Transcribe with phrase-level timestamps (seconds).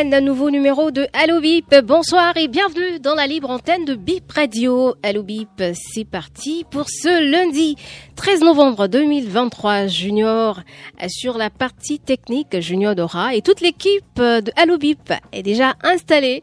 [0.00, 1.74] Nouvelle semaine, un nouveau numéro de Allo Bip.
[1.84, 4.94] Bonsoir et bienvenue dans la libre antenne de Bip Radio.
[5.02, 7.76] Allo Bip, c'est parti pour ce lundi
[8.16, 9.88] 13 novembre 2023.
[9.88, 10.60] Junior
[11.08, 16.42] sur la partie technique, Junior Dora et toute l'équipe de Allo Bip est déjà installée.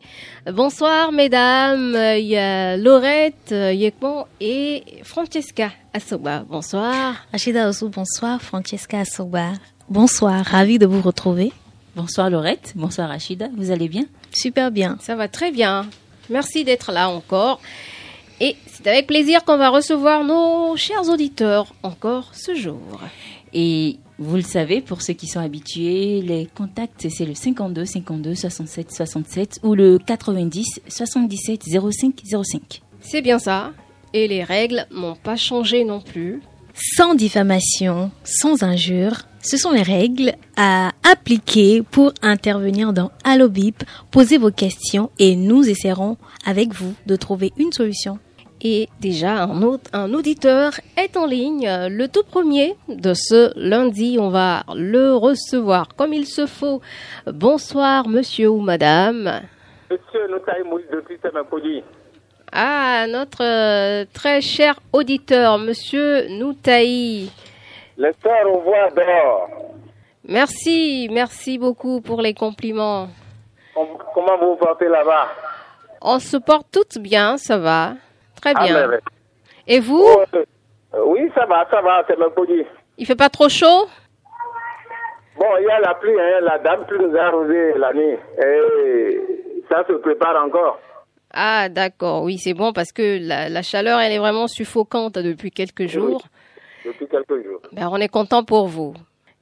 [0.51, 6.43] Bonsoir mesdames, il y a Laurette, Yekmon et Francesca Asoba.
[6.47, 7.15] Bonsoir.
[7.31, 8.41] Rachida Osu, bonsoir.
[8.41, 9.53] Francesca Asoba.
[9.89, 11.53] Bonsoir, ravi de vous retrouver.
[11.97, 14.05] Bonsoir Laurette, bonsoir Rachida, vous allez bien?
[14.31, 14.99] Super bien.
[15.01, 15.89] Ça va très bien.
[16.29, 17.59] Merci d'être là encore.
[18.39, 22.99] Et c'est avec plaisir qu'on va recevoir nos chers auditeurs encore ce jour.
[23.51, 28.35] Et vous le savez, pour ceux qui sont habitués, les contacts, c'est le 52 52
[28.35, 32.81] 67 67 ou le 90 77 05 05.
[33.01, 33.71] C'est bien ça.
[34.13, 36.43] Et les règles n'ont pas changé non plus.
[36.75, 43.81] Sans diffamation, sans injure, ce sont les règles à appliquer pour intervenir dans Allo Bip.
[44.11, 48.19] Posez vos questions et nous essaierons avec vous de trouver une solution.
[48.61, 51.65] Et déjà, un, autre, un auditeur est en ligne.
[51.89, 56.81] Le tout premier de ce lundi, on va le recevoir comme il se faut.
[57.25, 59.43] Bonsoir, monsieur ou madame.
[59.89, 61.83] Monsieur Noutaï Moïse depuis Temapodi.
[62.51, 67.29] Ah, notre euh, très cher auditeur, monsieur Noutaï.
[67.97, 69.49] Les sœurs au voit dehors.
[70.27, 73.07] Merci, merci beaucoup pour les compliments.
[73.73, 75.27] Com- Comment vous vous portez là-bas?
[76.01, 77.93] On se porte toutes bien, ça va.
[78.41, 78.89] Très Ah, bien.
[79.67, 80.03] Et vous?
[80.05, 80.43] Oh, euh,
[81.05, 82.63] Oui, ça va, ça va, c'est Temapodi.
[82.97, 83.87] Il fait pas trop chaud?
[85.37, 88.17] Bon, il y a la pluie, hein, la dame pluie nous a arrosé la nuit.
[88.43, 89.19] Et
[89.69, 90.79] ça se prépare encore.
[91.33, 95.51] Ah, d'accord, oui, c'est bon parce que la, la chaleur, elle est vraiment suffocante depuis
[95.51, 96.23] quelques jours.
[96.87, 97.61] Depuis quelques jours.
[97.71, 98.93] Ben, on est content pour vous.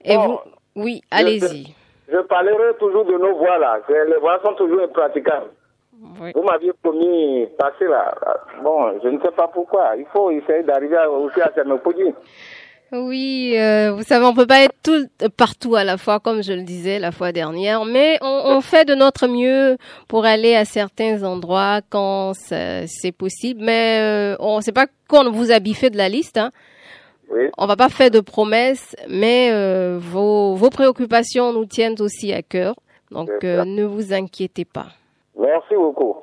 [0.04, 0.28] Et Bon.
[0.28, 1.74] vous Oui, allez-y.
[2.12, 3.80] Je parlerai toujours de nos voix là.
[3.90, 5.48] Les voix sont toujours impraticables.
[6.22, 6.32] Oui.
[6.36, 8.14] Vous m'aviez promis passer là.
[8.64, 9.96] Bon, je ne sais pas pourquoi.
[9.98, 12.14] Il faut essayer d'arriver aussi à Temapodi.
[12.92, 16.54] Oui, euh, vous savez, on peut pas être tout partout à la fois, comme je
[16.54, 20.66] le disais la fois dernière, mais on, on fait de notre mieux pour aller à
[20.66, 23.62] certains endroits quand ça- c'est possible.
[23.64, 26.38] Mais euh, on sait pas qu'on vous a biffé de la liste.
[26.38, 26.52] Hein.
[27.30, 27.50] Oui.
[27.58, 32.42] On va pas faire de promesses, mais euh, vos, vos préoccupations nous tiennent aussi à
[32.42, 32.76] cœur.
[33.12, 34.88] Donc euh, ne vous inquiétez pas.
[35.40, 36.16] Merci beaucoup.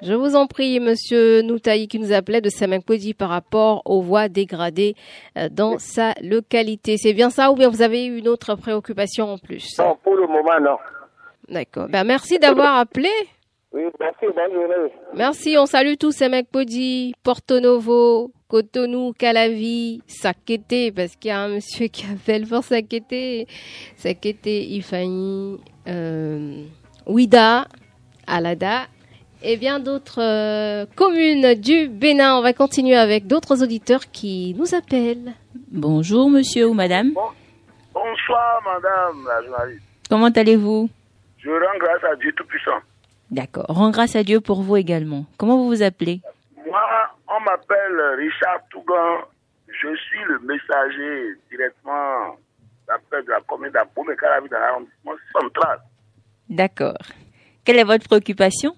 [0.00, 4.28] Je vous en prie, Monsieur Noutaï, qui nous appelait de Samankodi par rapport aux voies
[4.28, 4.94] dégradées
[5.36, 6.96] euh, dans sa localité.
[6.96, 9.76] C'est bien ça ou bien vous avez une autre préoccupation en plus?
[9.78, 10.76] Non, pour le moment, non.
[11.48, 11.88] D'accord.
[11.88, 13.08] Ben, merci d'avoir appelé.
[13.72, 14.92] Oui, merci, bonne journée.
[15.14, 21.48] Merci, on salue tous Samankodi, Porto Novo, Cotonou, Calavi, Sakete, parce qu'il y a un
[21.56, 23.46] monsieur qui appelle pour Sakete,
[23.96, 26.64] Sakete, Ifani, euh,
[27.06, 27.68] Ouida,
[28.26, 28.86] Alada,
[29.42, 32.38] et bien d'autres euh, communes du Bénin.
[32.38, 35.34] On va continuer avec d'autres auditeurs qui nous appellent.
[35.70, 37.12] Bonjour monsieur ou madame,
[37.92, 39.82] Bonsoir, madame la journaliste.
[40.08, 40.88] comment allez-vous?
[41.36, 42.78] Je rends grâce à Dieu Tout-Puissant.
[43.30, 45.24] D'accord, rends grâce à Dieu pour vous également.
[45.36, 46.20] Comment vous vous appelez
[46.66, 46.80] Moi,
[47.28, 49.18] on m'appelle Richard Tougan.
[49.68, 52.36] Je suis le messager directement
[52.86, 55.78] d'après de la commune d'Abomey-Calavi dans l'arrondissement central.
[56.48, 56.96] D'accord.
[57.64, 58.72] Quelle est votre préoccupation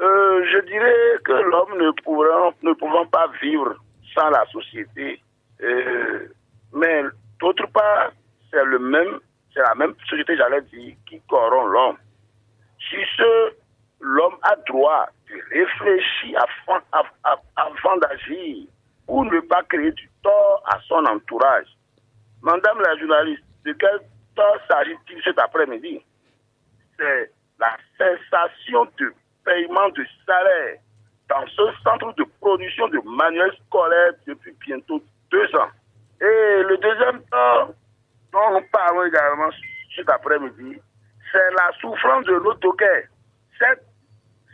[0.00, 3.74] Euh, je dirais que l'homme ne pourra, ne pouvant pas vivre
[4.14, 5.20] sans la société.
[5.62, 6.28] Euh,
[6.74, 7.04] mais
[7.40, 8.12] d'autre part,
[8.50, 9.18] c'est le même,
[9.54, 11.96] c'est la même société, j'allais dire, qui corrompt l'homme.
[12.90, 13.54] Si ce,
[14.04, 16.38] l'homme a droit de réfléchir
[17.56, 18.66] avant, d'agir
[19.06, 21.66] pour ne pas créer du tort à son entourage.
[22.42, 24.00] Madame la journaliste, de quel
[24.36, 26.04] tort s'agit-il cet après-midi?
[26.98, 29.12] C'est la cessation de
[29.44, 30.78] paiement de salaire
[31.30, 35.70] dans ce centre de production de manuels scolaires depuis bientôt deux ans.
[36.20, 37.74] Et le deuxième temps
[38.32, 39.50] dont nous parlons également
[39.96, 40.78] cet après-midi,
[41.32, 43.08] c'est la souffrance de l'autoquet.
[43.58, 43.84] Cette,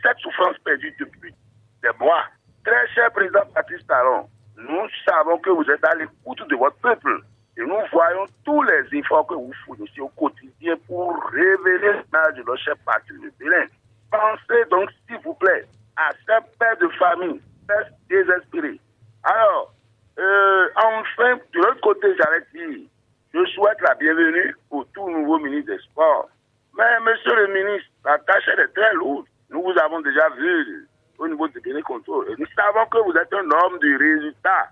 [0.01, 1.33] cette souffrance perdue depuis
[1.81, 2.23] des mois.
[2.63, 7.21] Très cher président Patrice Talon, nous savons que vous êtes à l'écoute de votre peuple.
[7.57, 12.43] Et nous voyons tous les efforts que vous fournissez au quotidien pour révéler l'image de
[12.43, 13.65] notre chef parti de Bénin.
[14.09, 15.65] Pensez donc, s'il vous plaît,
[15.97, 18.79] à ces pères de famille, pères désespérés.
[19.23, 19.73] Alors,
[20.17, 22.87] euh, enfin, de l'autre côté, j'allais dire,
[23.33, 26.29] je souhaite la bienvenue au tout nouveau ministre des Sports.
[26.77, 29.25] Mais, monsieur le ministre, la tâche est très lourde.
[29.51, 30.87] Nous vous avons déjà vu
[31.17, 32.33] au niveau de Bénin Contrôle.
[32.37, 34.69] Nous savons que vous êtes un homme du résultat.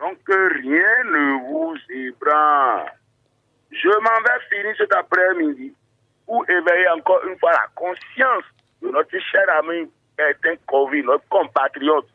[0.00, 2.90] Donc, rien ne vous ébranle.
[3.70, 5.74] Je m'en vais finir cet après-midi
[6.26, 8.44] pour éveiller encore une fois la conscience
[8.82, 12.08] de notre cher ami Bertin Covid, notre compatriote,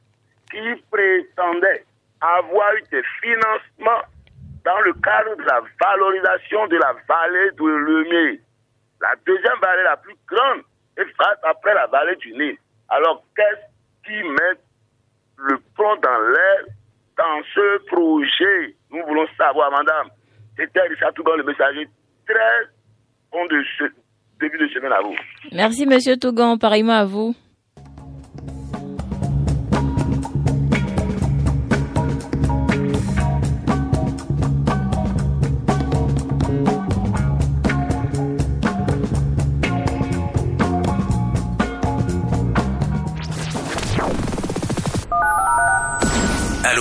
[0.51, 1.85] qui prétendait
[2.21, 4.03] avoir eu des financements
[4.65, 8.39] dans le cadre de la valorisation de la vallée de Lemay,
[9.01, 10.63] la deuxième vallée la plus grande,
[11.43, 12.57] après la vallée du Nil.
[12.89, 14.59] Alors, qu'est-ce qui met
[15.37, 16.65] le plomb dans l'air
[17.17, 18.75] dans ce projet?
[18.91, 20.09] Nous voulons savoir, madame.
[20.57, 21.87] C'était Richard Tougon, le messager.
[22.25, 22.67] Très
[23.31, 23.83] bon de ce
[24.39, 25.15] début de semaine à vous.
[25.51, 26.57] Merci, monsieur Tougon.
[26.57, 27.35] Pareillement à vous.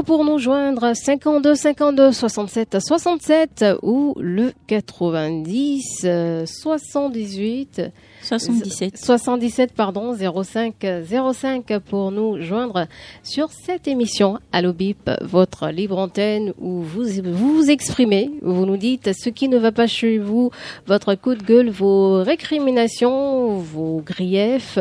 [0.00, 7.82] Pour nous joindre 52 52 67 67 ou le 90 euh, 78
[8.22, 8.96] 77.
[8.96, 10.74] 77 pardon 05
[11.04, 12.86] 05 pour nous joindre
[13.22, 19.12] sur cette émission Allo Bip, votre libre antenne où vous, vous exprimez, vous nous dites
[19.12, 20.50] ce qui ne va pas chez vous,
[20.86, 24.78] votre coup de gueule, vos récriminations, vos griefs.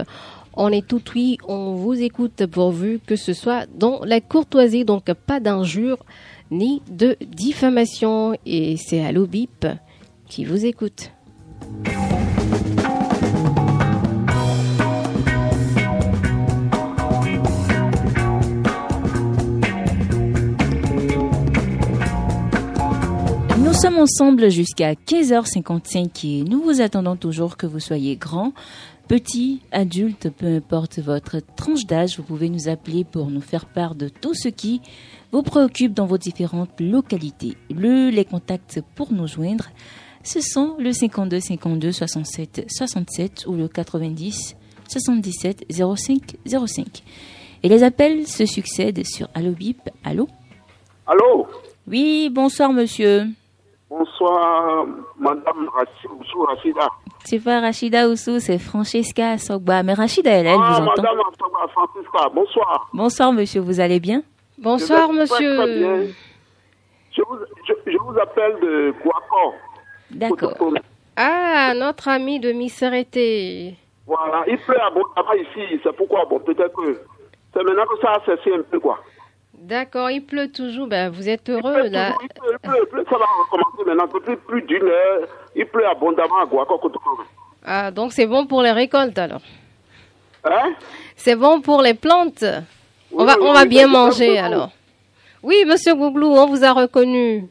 [0.54, 5.12] On est tout oui, on vous écoute pourvu que ce soit dans la courtoisie, donc
[5.14, 6.06] pas d'injures
[6.52, 8.36] ni de diffamation.
[8.46, 9.66] Et c'est Allo Bip
[10.28, 11.12] qui vous écoute.
[23.58, 28.54] Nous sommes ensemble jusqu'à 15h55 et nous vous attendons toujours que vous soyez grand,
[29.12, 32.16] petit, adulte, peu importe votre tranche d'âge.
[32.16, 34.80] Vous pouvez nous appeler pour nous faire part de tout ce qui
[35.34, 37.58] vous préoccupe dans vos différentes localités.
[37.70, 39.68] Le, les contacts pour nous joindre,
[40.24, 44.56] ce sont le 52 52 67 67 ou le 90
[44.88, 47.04] 77 05 05.
[47.64, 49.90] Et les appels se succèdent sur Allo Bip.
[50.06, 50.30] Allô
[51.06, 51.48] Allô
[51.86, 53.26] Oui, bonsoir monsieur.
[53.92, 54.86] Bonsoir,
[55.20, 55.68] Madame
[56.18, 56.88] Oussou Rachida.
[57.26, 59.84] C'est pas Rachida Oussou, c'est Francesca Sogba.
[59.84, 61.02] Mais Rachida, elle, elle ah, vous entend.
[61.02, 62.90] Madame Sogba Francisca, bonsoir.
[62.94, 64.24] Bonsoir monsieur, vous allez bien?
[64.58, 65.58] Bonsoir Je vais très, monsieur.
[65.58, 66.14] très bien.
[67.12, 69.56] Je vous, je, je vous appelle de Guaco.
[70.12, 70.54] D'accord.
[71.18, 73.76] Ah, notre ami de Misserete.
[74.08, 77.02] Voilà, il pleut abondamment ici, c'est pourquoi, bon, peut-être que
[77.54, 79.00] c'est maintenant que ça a cessé un peu, quoi.
[79.62, 80.88] D'accord, il pleut toujours.
[80.88, 82.12] Ben, vous êtes Il heureux pleut, là.
[82.14, 85.28] toujours, il pleut, il pleut, il pleut, ça va recommencer maintenant, depuis plus d'une heure,
[85.56, 86.78] il pleut abondamment à Guaco.
[86.80, 87.18] Cotonou.
[87.64, 89.42] Ah, donc c'est bon pour les récoltes alors.
[90.44, 90.74] Hein?
[91.16, 92.44] C'est bon pour les plantes.
[93.14, 94.72] On va, oui, on va oui, bien manger alors.
[95.44, 97.46] Oui, monsieur Gouglou, on vous a reconnu.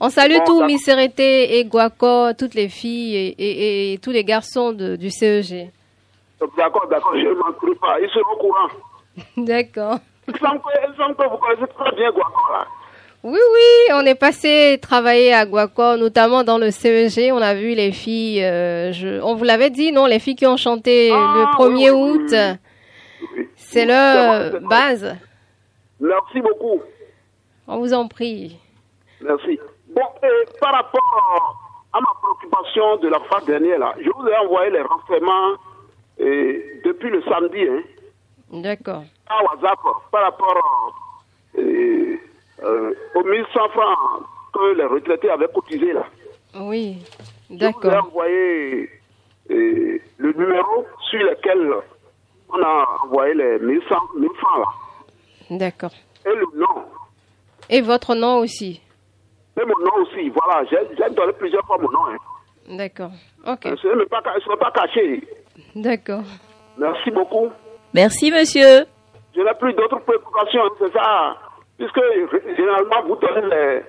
[0.00, 0.64] On salue Bon, d'accord.
[0.66, 5.70] Misserete et Guaco, toutes les filles et, et- et tous les garçons de- du CEG.
[6.56, 8.68] D'accord, d'accord, je ne manquerai pas, ils seront au courant.
[9.38, 9.98] D'accord.
[10.28, 12.66] Vous connaissez très bien Guaco, là.
[13.24, 17.32] Oui, oui, on est passé travailler à Guaco, notamment dans le CEG.
[17.32, 20.46] On a vu les filles, euh, je- on vous l'avait dit, non, les filles qui
[20.46, 22.30] ont chanté Ah, le 1er oui, oui, août.
[22.32, 23.48] oui, Oui.
[23.56, 25.16] C'est leur base.
[26.00, 26.80] Merci beaucoup.
[27.66, 28.56] On vous en prie.
[29.20, 29.58] Merci.
[29.88, 31.58] Bon, et par rapport
[31.92, 35.54] à ma préoccupation de la fois dernière, là, je vous ai envoyé les renseignements
[36.18, 37.82] depuis le samedi, hein,
[38.52, 39.02] D'accord.
[39.28, 39.78] À WhatsApp,
[40.10, 40.94] par rapport
[41.58, 42.16] euh,
[42.62, 46.04] euh, aux 1100 francs que les retraités avaient cotisés, là.
[46.58, 46.98] Oui.
[47.50, 48.06] Je vous ai D'accord.
[48.06, 48.90] envoyé
[49.50, 51.72] euh, le numéro sur lequel
[53.04, 55.56] envoyer les 1100 1000 francs là.
[55.56, 55.90] D'accord.
[56.26, 56.84] Et le nom.
[57.70, 58.80] Et votre nom aussi
[59.60, 60.64] Et mon nom aussi, voilà.
[60.70, 62.06] J'ai donné plusieurs fois mon nom.
[62.06, 62.76] Hein.
[62.76, 63.10] D'accord.
[63.46, 63.62] Ok.
[63.64, 65.26] Ce n'est pas, ca- ce n'est pas caché.
[65.74, 66.22] D'accord.
[66.78, 67.48] Merci beaucoup.
[67.94, 68.84] Merci, monsieur.
[69.38, 71.36] Je n'ai plus d'autres préoccupations, c'est ça.
[71.78, 72.00] Puisque
[72.56, 73.82] généralement, vous donnez les,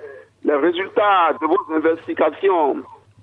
[0.43, 2.75] les résultats de vos investigations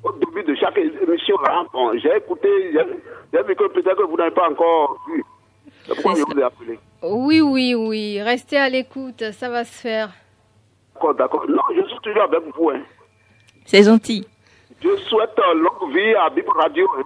[0.02, 1.36] au début de chaque émission.
[1.72, 5.24] Bon, j'ai écouté, j'ai vu que peut-être que vous n'avez pas encore vu.
[5.84, 6.80] C'est pourquoi je vous ai appelé.
[7.04, 8.20] Oui, oui, oui.
[8.20, 10.08] Restez à l'écoute, ça va se faire.
[10.94, 11.44] D'accord, d'accord.
[11.48, 12.70] Non, je suis toujours avec vous.
[12.70, 12.80] Hein.
[13.66, 14.26] C'est gentil.
[14.82, 16.88] Je souhaite longue vie à Bip Radio.
[16.98, 17.02] hein.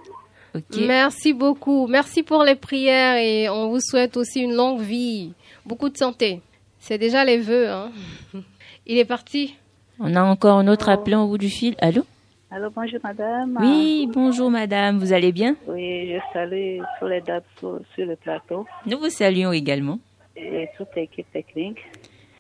[0.79, 1.87] Merci beaucoup.
[1.87, 5.33] Merci pour les prières et on vous souhaite aussi une longue vie.
[5.67, 6.41] Beaucoup de santé.
[6.79, 7.69] C'est déjà les vœux.
[7.69, 7.91] Hein.
[8.87, 9.57] Il est parti.
[9.99, 11.75] On a encore un autre appelant au bout du fil.
[11.81, 12.03] Allô?
[12.51, 13.59] Allô, bonjour madame.
[13.61, 15.55] Oui, bonjour madame, vous allez bien?
[15.69, 20.01] Oui, je salue tous les dames sur, sur le plateau Nous vous saluons également.
[20.37, 21.79] et toute l'équipe technique.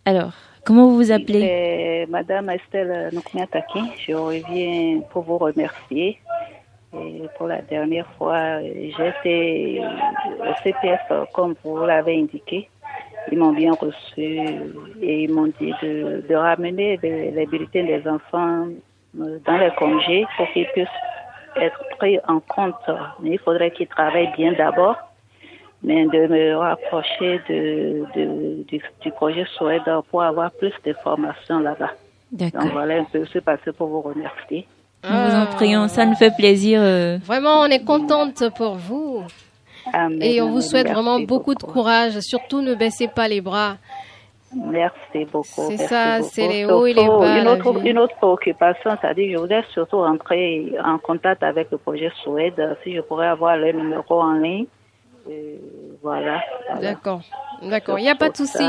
[0.04, 0.32] Alors,
[0.64, 1.42] comment vous vous appelez?
[1.42, 6.18] Et madame Estelle Nukmiataki, je reviens pour vous remercier.
[6.92, 9.80] Et pour la dernière fois, j'étais
[10.40, 11.00] au CPF
[11.32, 12.68] comme vous l'avez indiqué.
[13.30, 14.38] Ils m'ont bien reçu
[15.00, 18.66] et ils m'ont dit de, de ramener les, les bulletins des enfants
[19.20, 20.88] euh, dans les congés pour qu'ils puissent
[21.56, 22.74] être pris en compte.
[23.20, 24.96] Mais il faudrait qu'ils travaillent bien d'abord,
[25.84, 31.92] mais de me rapprocher de, de- du, du projet Suède pour avoir plus d'informations là-bas.
[32.50, 34.66] Donc voilà un peu ce passé pour vous remercier.
[35.02, 36.80] Nous vous en prions, ça nous fait plaisir.
[36.82, 39.22] euh, Vraiment, on est contente pour vous.
[39.92, 40.22] Amen.
[40.22, 42.18] Et on vous souhaite Merci vraiment beaucoup de courage.
[42.20, 43.76] Surtout, ne baissez pas les bras.
[44.54, 45.68] Merci beaucoup.
[45.70, 49.64] C'est ça, c'est les hauts et les bas, autre, une autre préoccupation, c'est-à-dire je voudrais
[49.72, 54.32] surtout rentrer en contact avec le projet Suède, si je pourrais avoir le numéro en
[54.32, 54.66] ligne.
[56.02, 56.40] Voilà.
[56.68, 56.80] voilà.
[56.80, 57.22] D'accord.
[57.62, 57.98] D'accord.
[57.98, 58.64] Il n'y a pas de souci.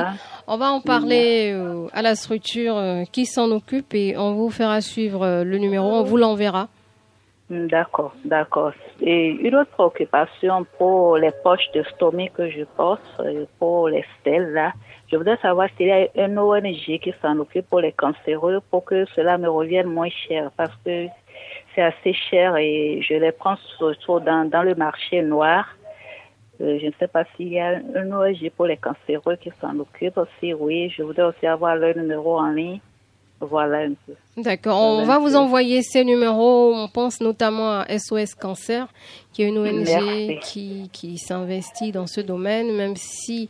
[0.48, 4.50] On va en parler euh, à la structure euh, qui s'en occupe et on vous
[4.50, 5.88] fera suivre euh, le numéro.
[5.88, 6.68] On vous l'enverra.
[7.50, 8.72] D'accord, d'accord.
[9.02, 13.02] Et une autre préoccupation pour les poches de stomie que je porte,
[13.60, 14.72] pour les stèles là,
[15.12, 18.86] je voudrais savoir s'il y a un ONG qui s'en occupe pour les cancéreux pour
[18.86, 21.08] que cela me revienne moins cher parce que
[21.76, 25.66] c'est assez cher et je les prends surtout dans, dans le marché noir.
[26.62, 29.80] Euh, je ne sais pas s'il y a un ONG pour les cancéreux qui s'en
[29.80, 30.20] occupe.
[30.40, 32.80] Si oui, je voudrais aussi avoir leur numéro en ligne.
[33.42, 34.14] Voilà un peu.
[34.38, 34.80] D'accord.
[34.80, 36.74] On va vous envoyer ces numéros.
[36.76, 38.88] On pense notamment à SOS Cancer,
[39.34, 40.40] qui est une ONG Merci.
[40.44, 43.50] qui, qui s'investit dans ce domaine, même si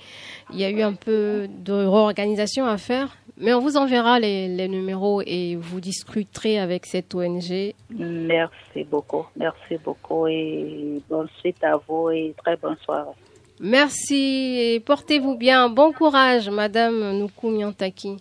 [0.54, 3.18] il y a eu un peu de réorganisation à faire.
[3.38, 7.74] Mais on vous enverra les, les numéros et vous discuterez avec cette ONG.
[7.90, 9.26] Merci beaucoup.
[9.36, 13.12] Merci beaucoup et bonne suite à vous et très bonne soirée.
[13.60, 15.70] Merci et portez-vous bien.
[15.70, 18.18] Bon courage, Madame Nuku Miantaki,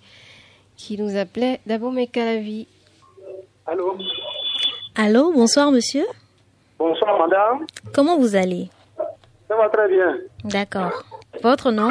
[0.81, 2.67] qui nous appelait Dabomé Kalavi.
[3.67, 3.97] Allô
[4.97, 6.07] Allô, bonsoir monsieur.
[6.79, 7.67] Bonsoir madame.
[7.95, 8.71] Comment vous allez?
[9.47, 10.17] Ça va très bien.
[10.45, 11.05] D'accord.
[11.43, 11.91] Votre nom?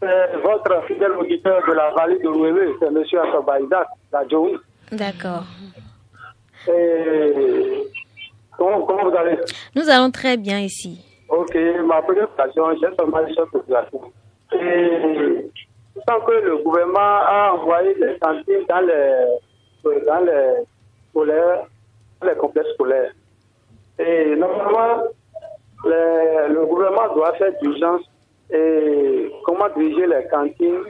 [0.00, 2.96] C'est votre fidèle auditeur de la vallée de Rouélé, c'est M.
[2.96, 4.58] Assabaïda, la.
[4.90, 5.44] D'accord.
[6.68, 7.84] Et
[8.56, 9.38] comment, comment vous allez?
[9.76, 10.98] Nous allons très bien ici.
[11.28, 11.54] Ok,
[11.86, 14.00] ma première question, j'ai seulement une population.
[14.54, 15.50] Et
[16.06, 20.64] tant que le gouvernement a envoyé des cantines dans les, dans les
[21.10, 21.66] scolaires,
[22.20, 23.12] dans les complexes scolaires,
[23.98, 25.04] et normalement,
[25.84, 28.02] le, gouvernement doit faire d'urgence
[28.50, 30.84] et comment diriger les cantines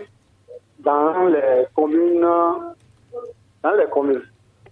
[0.78, 4.23] dans les communes, dans les communes.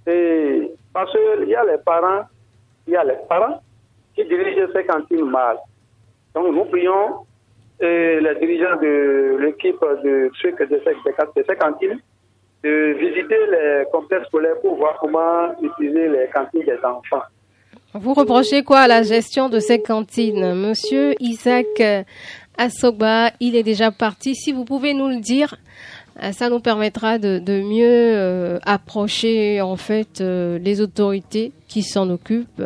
[0.07, 2.25] Et parce qu'il y a les parents,
[2.87, 3.61] il y a les parents
[4.15, 5.59] qui dirigent ces cantines mal.
[6.35, 7.27] Donc nous prions
[7.83, 12.01] euh, les dirigeants de l'équipe de ceux que de cantines
[12.63, 17.25] de visiter les complexes scolaires pour voir comment utiliser les cantines des enfants.
[17.95, 20.55] Vous reprochez quoi à la gestion de ces cantines?
[20.55, 21.67] Monsieur Isaac
[22.59, 24.35] Assoba, il est déjà parti.
[24.35, 25.57] Si vous pouvez nous le dire,
[26.33, 32.11] ça nous permettra de, de mieux euh, approcher en fait euh, les autorités qui s'en
[32.11, 32.63] occupent.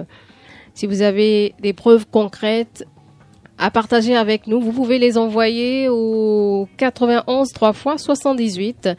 [0.75, 2.85] Si vous avez des preuves concrètes
[3.59, 8.91] à partager avec nous, vous pouvez les envoyer au 91 3 fois 78.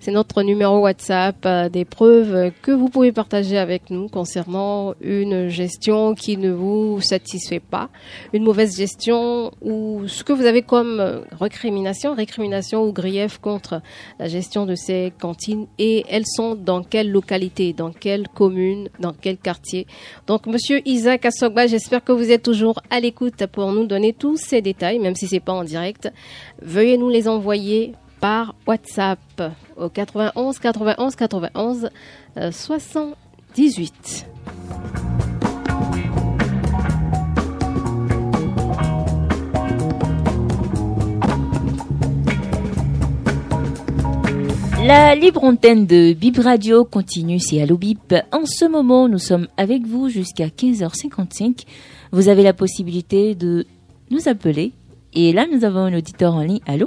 [0.00, 5.48] C'est notre numéro WhatsApp, euh, des preuves que vous pouvez partager avec nous concernant une
[5.48, 7.88] gestion qui ne vous satisfait pas,
[8.32, 13.82] une mauvaise gestion ou ce que vous avez comme récrimination, récrimination ou grief contre
[14.20, 19.12] la gestion de ces cantines et elles sont dans quelle localité, dans quelle commune, dans
[19.12, 19.88] quel quartier.
[20.28, 24.36] Donc, monsieur Isaac Assogba, j'espère que vous êtes toujours à l'écoute pour nous donner tous
[24.36, 26.12] ces détails, même si c'est pas en direct,
[26.62, 29.18] veuillez nous les envoyer par WhatsApp
[29.76, 31.90] au 91 91 91
[32.50, 34.26] 78.
[44.88, 48.14] La libre antenne de Bip Radio continue, c'est Allo Bip.
[48.32, 51.64] En ce moment, nous sommes avec vous jusqu'à 15h55.
[52.10, 53.66] Vous avez la possibilité de
[54.10, 54.72] nous appeler.
[55.12, 56.60] Et là, nous avons un auditeur en ligne.
[56.66, 56.86] Allô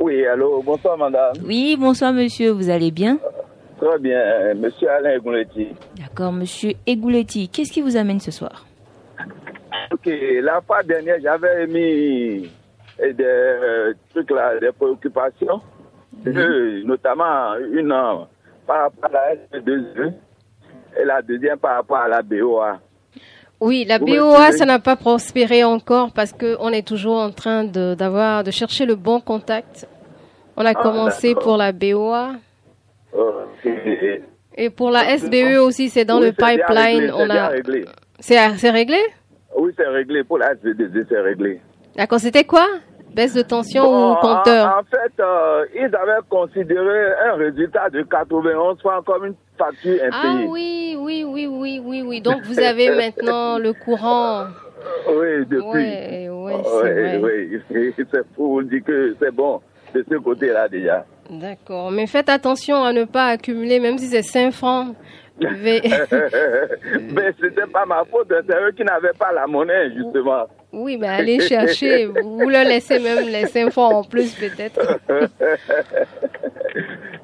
[0.00, 1.34] Oui, allô, bonsoir madame.
[1.44, 3.18] Oui, bonsoir monsieur, vous allez bien?
[3.78, 5.68] Très bien, monsieur Alain Egouletti.
[5.98, 8.64] D'accord, monsieur Egouletti, qu'est-ce qui vous amène ce soir?
[9.92, 10.08] Ok,
[10.42, 12.50] la fois dernière, j'avais mis
[12.98, 15.60] des euh, trucs là, des préoccupations,
[16.26, 18.24] euh, notamment une euh,
[18.66, 20.12] par rapport à la S2E
[21.00, 22.78] et la deuxième par rapport à la BOA.
[23.66, 27.94] Oui, la BOA, ça n'a pas prospéré encore parce qu'on est toujours en train de,
[27.94, 29.88] d'avoir, de chercher le bon contact.
[30.56, 31.42] On a Ah, commencé d'accord.
[31.44, 32.32] pour la BOA.
[33.12, 33.72] Ok.
[34.56, 37.10] Et pour la SBE aussi, c'est dans Oui, le c'est pipeline.
[37.10, 37.84] réglé, on c'est a, réglé.
[38.20, 38.98] c'est, c'est réglé?
[39.56, 40.24] Oui, c'est réglé.
[40.24, 41.60] Pour la S2E, c'est réglé.
[41.96, 42.66] D'accord, c'était quoi?
[43.14, 47.88] Baisse de tension Bon, ou compteur en, en fait, euh, ils avaient considéré un résultat
[47.90, 50.48] de 91 francs comme une facture Ah impayée.
[50.48, 52.20] oui, oui, oui, oui, oui, oui.
[52.20, 54.46] Donc vous avez maintenant le courant.
[55.08, 55.62] Oui, depuis.
[55.64, 56.52] Ouais, Oui,
[56.82, 57.60] c'est vrai.
[57.70, 57.94] oui.
[58.12, 59.60] C'est pour dire que c'est bon
[59.94, 61.04] de ce côté-là déjà.
[61.30, 64.94] D'accord, mais faites attention à ne pas accumuler, même si c'est 5 francs.
[65.40, 65.80] Mais
[67.40, 70.46] c'était pas ma faute, c'est eux qui n'avaient pas la monnaie, justement.
[70.72, 72.06] Oui, mais allez chercher.
[72.06, 74.80] Vous leur laissez même les 5 francs en plus, peut-être.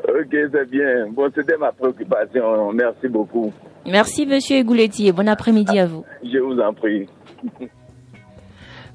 [0.08, 1.06] ok, c'est bien.
[1.10, 2.72] Bon, c'était ma préoccupation.
[2.72, 3.52] Merci beaucoup.
[3.86, 6.04] Merci monsieur Egouletti et bon après-midi à vous.
[6.22, 7.08] Je vous en prie.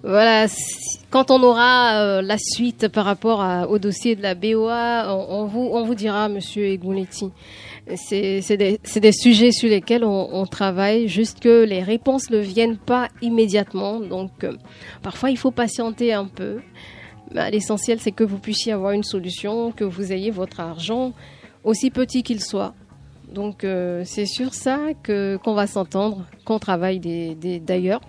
[0.07, 0.45] Voilà,
[1.10, 5.25] quand on aura euh, la suite par rapport à- au dossier de la BOA, on,
[5.41, 7.32] on vous, on vous dira, Monsieur Egouletti.
[7.95, 14.00] C'est des, sujets sur lesquels on, travaille, juste que les réponses ne viennent pas immédiatement.
[14.00, 14.54] Donc, euh,
[15.04, 16.62] parfois, il faut patienter un peu.
[17.34, 21.13] Mais L'essentiel, c'est que vous puissiez avoir une solution, que vous ayez votre argent,
[21.63, 22.74] aussi petit qu'il soit.
[23.32, 28.02] Donc, euh, c'est sur ça qu'on va s'entendre, qu'on travaille d'ailleurs.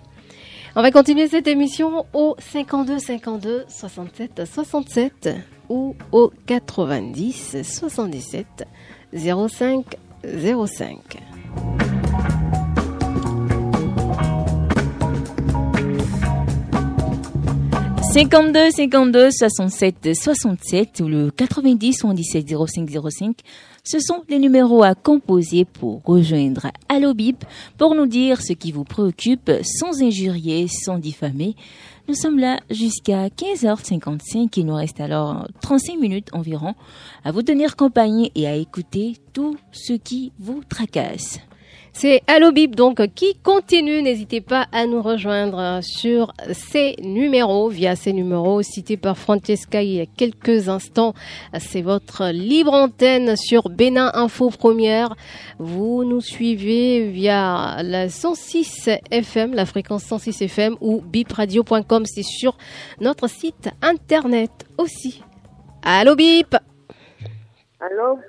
[0.75, 5.29] On va continuer cette émission au 52 52 67 67
[5.69, 8.65] ou au 90 77
[9.13, 9.85] 05
[10.23, 11.17] 05.
[18.17, 23.37] 52 52 67 67 ou le 90 77 05 05.
[23.83, 27.45] Ce sont les numéros à composer pour rejoindre Allo Bip
[27.77, 31.55] pour nous dire ce qui vous préoccupe sans injurier, sans diffamer.
[32.07, 34.53] Nous sommes là jusqu'à 15h55.
[34.55, 36.73] Il nous reste alors 35 minutes environ
[37.25, 41.39] à vous tenir compagnie et à écouter tout ce qui vous tracasse.
[41.99, 44.03] C'est Allo Bip donc qui continue.
[44.03, 49.93] N'hésitez pas à nous rejoindre sur ces numéros, via ces numéros cités par Francesca il
[49.95, 51.15] y a quelques instants.
[51.57, 55.15] C'est votre libre antenne sur Bénin Info Première.
[55.57, 62.05] Vous nous suivez via la 106 FM, la fréquence 106 FM ou bipradio.com.
[62.05, 62.59] C'est sur
[63.01, 65.23] notre site internet aussi.
[65.81, 66.55] Allo Bip
[67.79, 68.19] Allô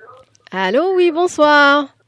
[0.51, 1.98] Allô, oui, bonsoir.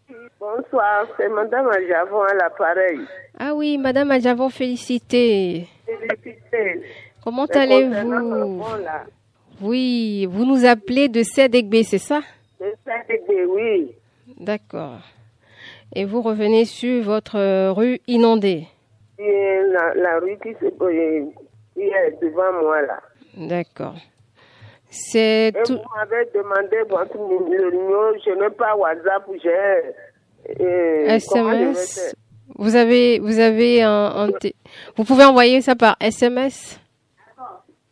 [0.42, 3.00] Bonsoir, c'est Madame Ajavon à l'appareil.
[3.38, 5.68] Ah oui, Madame Adjavon, félicité.
[5.86, 6.82] Félicité.
[7.24, 8.64] Comment allez-vous.
[9.62, 12.22] Oui, vous nous appelez de Sédegbe, c'est ça?
[12.60, 13.96] Ça, bébé, oui.
[14.40, 14.98] D'accord.
[15.94, 18.66] Et vous revenez sur votre euh, rue inondée?
[19.20, 21.26] Et la, la rue qui se euh,
[21.76, 23.00] qui est devant moi là.
[23.38, 23.94] D'accord.
[24.90, 25.74] C'est tout.
[25.74, 27.16] vous m'avez demandé votre
[27.48, 29.94] numéro, je n'ai pas WhatsApp, j'ai
[30.46, 32.16] SMS.
[32.56, 34.30] Vous avez, vous avez un, un
[34.96, 36.80] Vous pouvez envoyer ça par SMS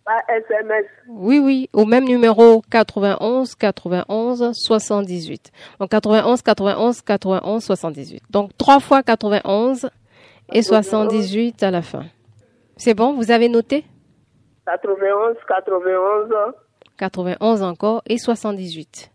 [0.05, 0.85] Pas SMS.
[1.07, 5.51] Oui, oui, au même numéro 91 91 78.
[5.79, 8.23] Donc 91 91 91 78.
[8.29, 9.89] Donc trois fois 91
[10.51, 12.05] et 78 à la fin.
[12.77, 13.85] C'est bon, vous avez noté?
[14.65, 16.29] 91, 91,
[16.97, 19.11] 91 encore et 78.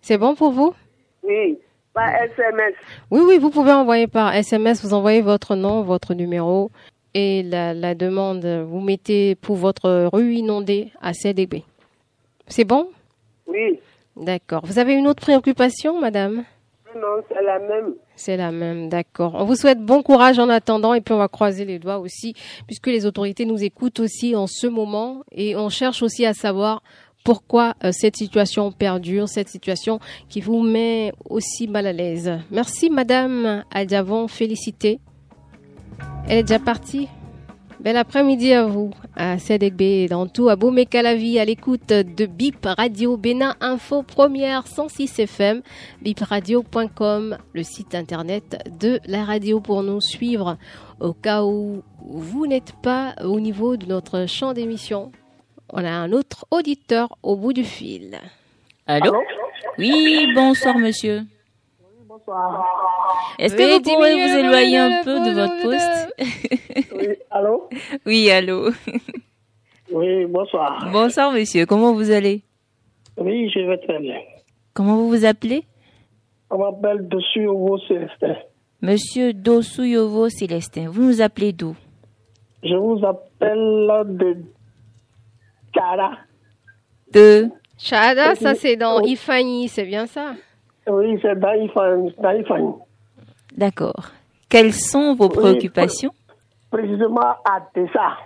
[0.00, 0.74] C'est bon pour vous?
[1.22, 1.58] Oui.
[2.06, 2.74] SMS.
[3.10, 6.70] Oui, oui, vous pouvez envoyer par SMS, vous envoyez votre nom, votre numéro
[7.14, 8.44] et la, la demande.
[8.44, 11.64] Vous mettez pour votre rue inondée à CDB.
[12.46, 12.88] C'est bon?
[13.46, 13.78] Oui.
[14.16, 14.62] D'accord.
[14.64, 16.44] Vous avez une autre préoccupation, madame?
[16.96, 17.94] Non, c'est la même.
[18.16, 19.34] C'est la même, d'accord.
[19.36, 22.34] On vous souhaite bon courage en attendant et puis on va croiser les doigts aussi,
[22.66, 26.82] puisque les autorités nous écoutent aussi en ce moment et on cherche aussi à savoir
[27.24, 32.32] pourquoi euh, cette situation perdure, cette situation qui vous met aussi mal à l'aise?
[32.50, 35.00] Merci Madame Adiavon, félicité.
[36.28, 37.08] Elle est déjà partie
[37.80, 43.16] Bel après-midi à vous, à CDB, dans tout, à Beaumé-Calavi, à l'écoute de BIP Radio
[43.16, 45.62] Bénin Info Première 106 FM,
[46.02, 50.58] bipradio.com, le site internet de la radio pour nous suivre
[50.98, 55.12] au cas où vous n'êtes pas au niveau de notre champ d'émission.
[55.72, 58.18] On a un autre auditeur au bout du fil.
[58.86, 59.12] Allô
[59.78, 61.22] Oui, bonsoir monsieur.
[62.08, 62.64] Bonsoir.
[63.38, 67.68] Est-ce que vous pourrez vous éloigner un peu de votre poste Oui, allô
[68.06, 68.70] Oui, allô.
[69.92, 70.88] Oui, bonsoir.
[70.90, 72.42] Bonsoir monsieur, comment vous allez?
[73.18, 74.16] Oui, je vais très bien.
[74.72, 75.64] Comment vous vous appelez?
[76.50, 77.08] On m'appelle
[77.86, 78.36] Célestin.
[78.80, 81.76] Monsieur Dosuyovo Célestin, vous nous appelez d'où?
[82.62, 84.36] Je vous appelle de
[85.72, 86.18] Cara.
[87.12, 90.32] De Chada, ça c'est dans Ifani, c'est bien ça?
[90.86, 92.78] Oui, c'est dans Ifan- dans Ifan.
[93.56, 94.10] D'accord.
[94.48, 96.12] Quelles sont vos préoccupations?
[96.70, 98.16] Précisément à Tessa.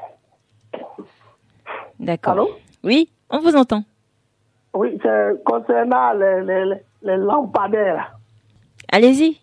[1.99, 2.33] D'accord.
[2.33, 2.49] Allô?
[2.83, 3.83] Oui, on vous entend.
[4.75, 6.65] Oui, c'est concernant les, les,
[7.03, 8.17] les- lampadaires.
[8.91, 9.39] Allez-y.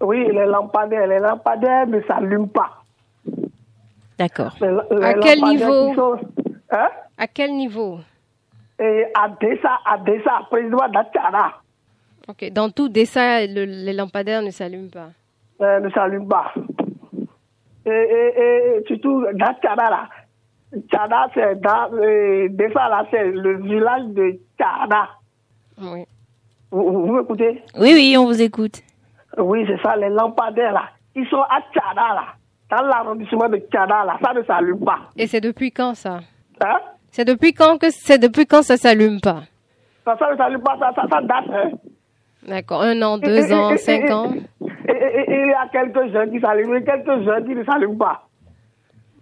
[0.00, 1.06] Oui, les lampadaires.
[1.06, 2.82] Les lampadaires ne s'allument pas.
[4.18, 4.54] D'accord.
[5.02, 5.94] À quel niveau?
[5.94, 6.18] sont-
[6.70, 6.88] Hein?
[7.18, 7.98] À quel niveau?
[8.78, 11.60] Et à Dessa, à Dessa, précisément dans Tchara,
[12.28, 15.08] Ok, dans tout dessin, le- les lampadaires ne s'allument pas.
[15.60, 16.52] euh, ne s'allume pas.
[17.84, 20.08] Et, et, et surtout dans Tchara, là.
[20.88, 21.90] Tchara, c'est dans.
[21.94, 25.08] Euh, Dessa, là, c'est le village de Tchara.
[25.82, 26.04] Oui.
[26.70, 27.62] Vous, vous, vous m'écoutez?
[27.76, 28.80] Oui, oui, on vous écoute.
[29.36, 30.84] Oui, c'est ça, les lampadaires, là.
[31.16, 32.24] Ils sont à Tchara, là.
[32.70, 34.18] Dans l'arrondissement de Tchara, là.
[34.22, 35.00] Ça ne s'allume pas.
[35.16, 36.20] Et c'est depuis quand ça?
[36.62, 36.78] Hein
[37.10, 39.42] C'est depuis quand que c'est depuis quand ça s'allume pas?
[40.04, 41.70] Ça, ça ne s'allume pas, ça, ça, ça date, hein.
[42.46, 44.32] D'accord, un an, deux ans, cinq ans?
[44.88, 47.54] Et, et- et- et il y a quelques jeunes qui s'allument et quelques jeunes qui
[47.54, 48.26] ne s'allument pas.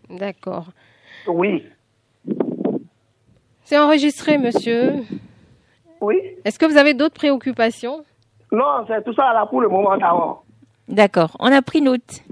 [0.09, 0.69] D'accord.
[1.27, 1.65] Oui.
[3.65, 4.95] C'est enregistré, monsieur.
[6.01, 6.17] Oui.
[6.45, 8.05] Est-ce que vous avez d'autres préoccupations?
[8.53, 10.45] Non, c'est tout ça là pour le moment d'abord.
[10.89, 11.37] D'accord.
[11.41, 12.23] On a pris note.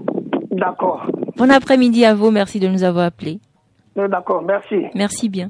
[0.51, 1.05] D'accord.
[1.35, 2.31] Bon après-midi à vous.
[2.31, 3.39] Merci de nous avoir appelés.
[3.97, 4.85] Euh, D'accord, merci.
[4.93, 5.49] Merci bien.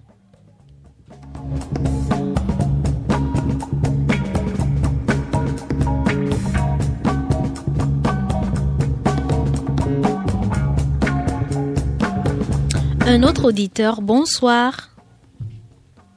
[13.05, 14.89] Un autre auditeur, bonsoir.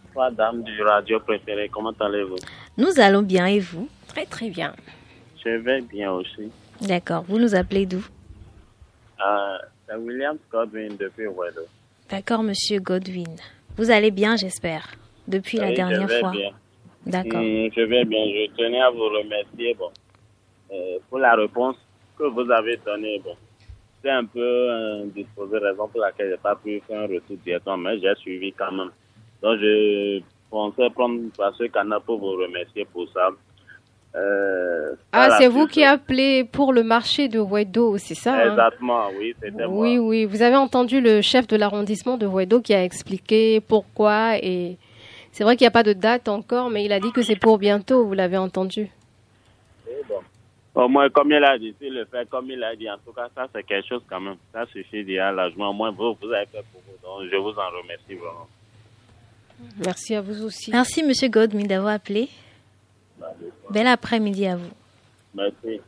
[0.06, 2.36] Bonsoir, dame du radio préféré, comment allez-vous?
[2.76, 3.88] Nous allons bien et vous?
[4.08, 4.74] Très très bien.
[5.44, 6.50] Je vais bien aussi.
[6.80, 8.04] D'accord, vous nous appelez d'où?
[9.24, 11.62] Euh, c'est William Godwin depuis Wedo.
[12.10, 13.36] D'accord, monsieur Godwin.
[13.76, 14.88] Vous allez bien, j'espère,
[15.28, 16.32] depuis la dernière je vais fois.
[17.06, 17.40] D'accord.
[17.40, 18.24] Mm, je vais bien.
[18.26, 19.90] Je tenais à vous remercier bon,
[20.72, 21.76] euh, pour la réponse
[22.18, 23.20] que vous avez donnée.
[23.24, 23.36] Bon,
[24.02, 27.36] c'est un peu euh, disposé, raison pour laquelle je n'ai pas pu faire un retour
[27.44, 28.90] directement, mais j'ai suivi quand même.
[29.40, 30.20] Donc, je
[30.50, 33.30] pensais prendre par ce canal pour vous remercier pour ça.
[34.16, 39.06] Euh, Ah, c'est vous qui appelez pour le marché de Wedo, c'est ça hein Exactement,
[39.18, 39.82] oui, c'était moi.
[39.82, 40.24] Oui, oui.
[40.24, 44.78] Vous avez entendu le chef de l'arrondissement de Wedo qui a expliqué pourquoi et
[45.32, 47.36] c'est vrai qu'il n'y a pas de date encore, mais il a dit que c'est
[47.36, 48.04] pour bientôt.
[48.04, 48.90] Vous l'avez entendu.
[49.88, 50.16] Et bon.
[50.74, 53.12] Au moins, comme il a dit, s'il le fait comme il a dit, en tout
[53.12, 54.36] cas, ça, c'est quelque chose quand même.
[54.52, 55.70] Ça suffit déjà largement.
[55.70, 56.96] Au moins, vous, vous avez fait pour vous.
[57.02, 58.48] Donc, je vous en remercie vraiment.
[59.84, 60.70] Merci à vous aussi.
[60.72, 62.28] Merci, monsieur Godwin, d'avoir appelé.
[63.70, 64.70] Bel après-midi à vous.
[65.34, 65.80] Merci.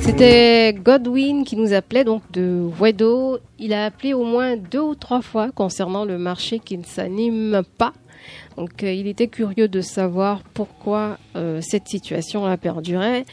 [0.00, 3.38] C'était Godwin qui nous appelait donc de Wedo.
[3.58, 7.62] Il a appelé au moins deux ou trois fois concernant le marché qui ne s'anime
[7.76, 7.92] pas.
[8.56, 13.24] Donc euh, il était curieux de savoir pourquoi euh, cette situation a perduré.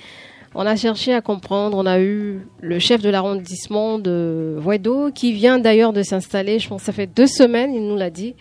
[0.56, 1.78] On a cherché à comprendre.
[1.78, 6.60] On a eu le chef de l'arrondissement de Wedo qui vient d'ailleurs de s'installer.
[6.60, 8.36] Je pense que ça fait deux semaines, il nous l'a dit.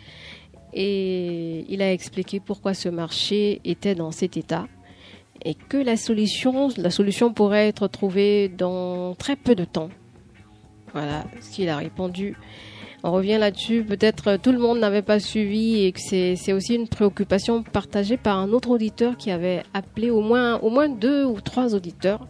[0.75, 4.67] Et il a expliqué pourquoi ce marché était dans cet état
[5.45, 9.89] et que la solution, la solution pourrait être trouvée dans très peu de temps.
[10.93, 12.37] Voilà ce qu'il a répondu
[13.05, 13.83] On revient là-dessus.
[13.83, 18.39] Peut-être tout le monde n'avait pas suivi et que c'est aussi une préoccupation partagée par
[18.39, 22.27] un autre auditeur qui avait appelé au moins, au moins deux ou trois auditeurs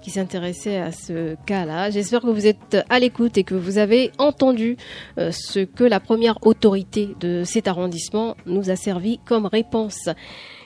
[0.00, 1.90] qui s'intéressaient à ce cas-là.
[1.90, 4.76] J'espère que vous êtes à l'écoute et que vous avez entendu
[5.18, 10.08] euh, ce que la première autorité de cet arrondissement nous a servi comme réponse.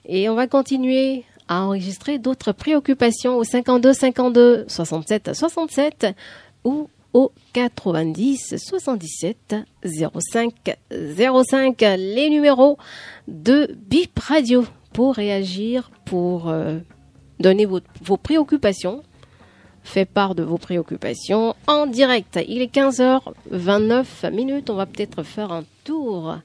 [0.07, 6.07] Et on va continuer à enregistrer d'autres préoccupations au 52 52 67 67
[6.65, 12.79] ou au 90 77 05 05 les numéros
[13.27, 16.79] de BIP Radio pour réagir, pour euh,
[17.41, 19.03] donner vos, vos préoccupations,
[19.83, 22.39] fait part de vos préoccupations en direct.
[22.47, 24.71] Il est 15h29 minutes.
[24.71, 26.39] On va peut-être faire un tour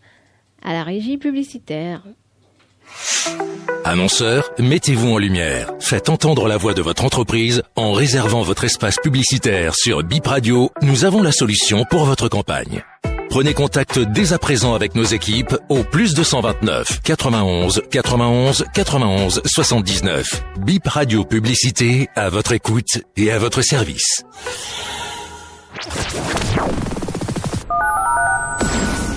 [0.62, 2.04] à la régie publicitaire.
[3.86, 5.72] Annonceur, mettez-vous en lumière.
[5.80, 10.72] Faites entendre la voix de votre entreprise en réservant votre espace publicitaire sur Bip Radio.
[10.82, 12.84] Nous avons la solution pour votre campagne.
[13.30, 20.44] Prenez contact dès à présent avec nos équipes au plus 229 91 91 91 79.
[20.60, 24.24] Bip Radio Publicité à votre écoute et à votre service.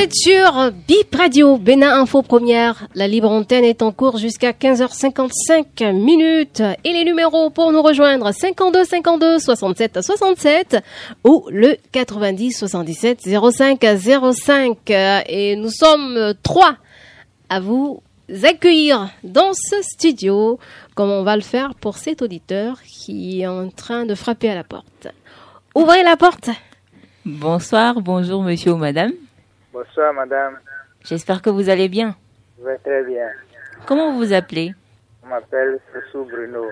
[0.00, 2.88] Êtes sur BIP Radio, Bénin Info Première.
[2.94, 6.62] La libre antenne est en cours jusqu'à 15h55 minutes.
[6.84, 10.78] Et les numéros pour nous rejoindre 52 52 67 67
[11.22, 13.84] ou le 90 77 05
[14.32, 14.78] 05.
[15.28, 16.76] Et nous sommes trois
[17.50, 18.02] à vous
[18.42, 20.58] accueillir dans ce studio,
[20.94, 24.54] comme on va le faire pour cet auditeur qui est en train de frapper à
[24.54, 25.08] la porte?
[25.74, 26.48] Ouvrez la porte.
[27.26, 29.12] Bonsoir, bonjour monsieur ou madame.
[29.72, 30.58] Bonsoir, madame.
[31.04, 32.16] J'espère que vous allez bien.
[32.58, 33.28] Je vais très bien.
[33.86, 34.72] Comment vous vous appelez?
[35.22, 36.66] Je m'appelle Sossou Bruno.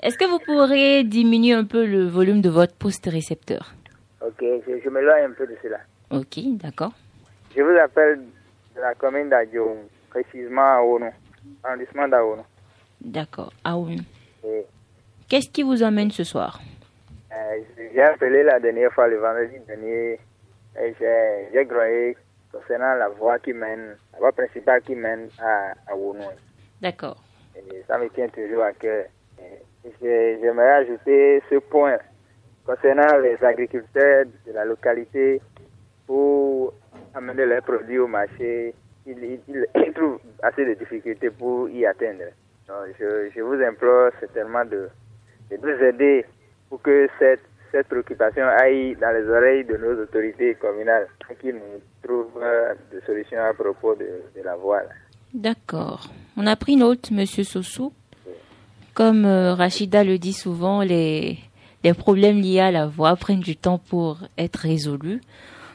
[0.00, 3.72] Est-ce que vous pourrez diminuer un peu le volume de votre poste récepteur?
[4.20, 5.78] Ok, je, je m'éloigne un peu de cela.
[6.10, 6.92] Ok, d'accord.
[7.56, 8.20] Je vous appelle
[8.74, 9.78] de la commune d'Adjoum,
[10.10, 11.10] précisément à Ono,
[11.62, 12.44] arrondissement d'Aono.
[13.00, 13.52] D'accord.
[13.74, 14.02] Oui.
[14.44, 14.64] Et,
[15.28, 16.60] Qu'est-ce qui vous emmène ce soir?
[17.32, 17.60] Euh,
[17.94, 20.18] j'ai appelé la dernière fois, le vendredi dernier,
[20.80, 20.94] et
[21.54, 22.16] j'ai grogné
[22.52, 25.94] concernant la voie qui mène, la voie principale qui mène à, à.
[26.80, 27.22] D'accord.
[27.56, 29.06] Et ça me tient toujours à cœur.
[30.00, 31.98] J'aimerais ajouter ce point
[32.64, 35.40] concernant les agriculteurs de la localité
[36.06, 36.74] pour
[37.14, 38.74] amener leurs produits au marché.
[39.06, 42.24] Ils, ils- ils- ils trouvent assez de difficultés pour y atteindre.
[42.68, 44.88] Donc, je, je vous implore certainement de,
[45.50, 46.24] de nous aider
[46.68, 47.40] pour que cette,
[47.72, 51.08] cette préoccupation aille dans les oreilles de nos autorités communales
[51.40, 54.82] qu'ils nous trouvent euh, des solutions à propos de, de la voie.
[55.32, 56.08] D'accord.
[56.36, 57.92] On a pris note, Monsieur Sossou.
[58.94, 61.38] Comme euh, Rachida le dit souvent, les,
[61.82, 65.22] les problèmes liés à la voix prennent du temps pour être résolus.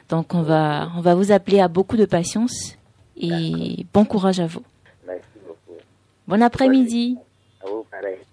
[0.10, 2.78] Donc on va, on va vous appeler à beaucoup de patience
[3.20, 4.64] et bon courage à vous.
[5.08, 5.80] Merci beaucoup.
[6.28, 7.18] Bon après-midi.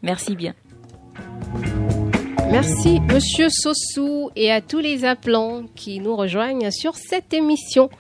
[0.03, 0.55] Merci bien.
[2.55, 7.91] Merci Monsieur Sossou et à tous les appelants qui nous rejoignent sur cette émission.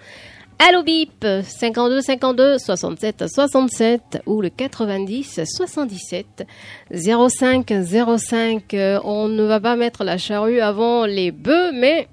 [0.61, 6.47] Allo Bip 52 52 67 67 ou le 90 77
[6.93, 7.73] 05
[8.17, 8.75] 05.
[8.75, 12.07] Euh, On ne va pas mettre la charrue avant les bœufs, mais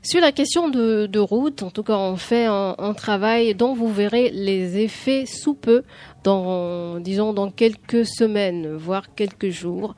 [0.00, 3.74] sur la question de, de route, en tout cas, on fait un, un travail dont
[3.74, 5.82] vous verrez les effets sous peu,
[6.22, 9.96] dans, disons, dans quelques semaines, voire quelques jours.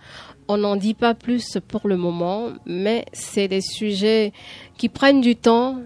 [0.48, 4.32] On n'en dit pas plus pour le moment, mais c'est des sujets
[4.78, 5.78] qui prennent du temps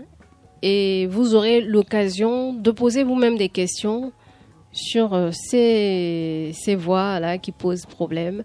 [0.63, 4.13] et vous aurez l'occasion de poser vous-même des questions
[4.73, 8.45] sur euh, ces, voies-là qui posent problème.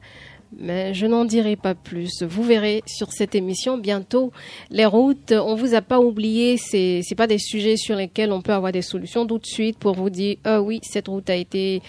[0.57, 2.23] Mais je n'en dirai pas plus.
[2.23, 4.31] Vous verrez sur cette émission bientôt
[4.71, 5.33] les routes.
[5.33, 6.55] On vous a pas oublié.
[6.57, 9.77] C'est c'est pas des sujets sur lesquels on peut avoir des solutions tout de suite
[9.77, 11.81] pour vous dire ah oui cette route a été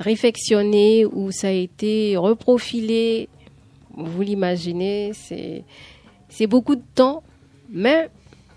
[0.00, 3.28] réfectionnée ou ça a été reprofilé.
[3.98, 7.24] Vous l'imaginez, c'est beaucoup de temps,
[7.68, 8.08] mais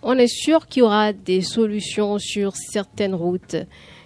[0.04, 3.56] on est sûr qu'il y aura des solutions sur certaines routes.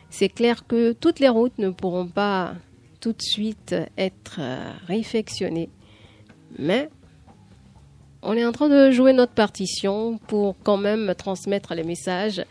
[0.10, 2.56] C'est clair que toutes les routes ne pourront pas
[3.02, 5.70] tout de suite être euh, réfectionnées,
[6.58, 6.90] mais
[8.22, 12.44] on est en train de jouer notre partition pour quand même transmettre les messages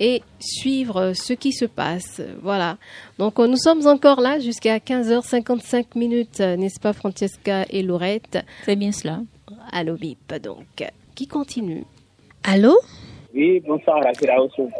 [0.00, 2.20] et suivre ce qui se passe.
[2.42, 2.78] Voilà.
[3.18, 8.44] Donc nous sommes encore là jusqu'à 15h55 minutes, n'est-ce pas Francesca et Laurette?
[8.64, 9.20] C'est bien cela.
[9.72, 11.84] Allô Bip, donc, qui continue?
[12.44, 12.76] Allô?
[13.34, 14.70] Oui, bonsoir, Rachida Osso.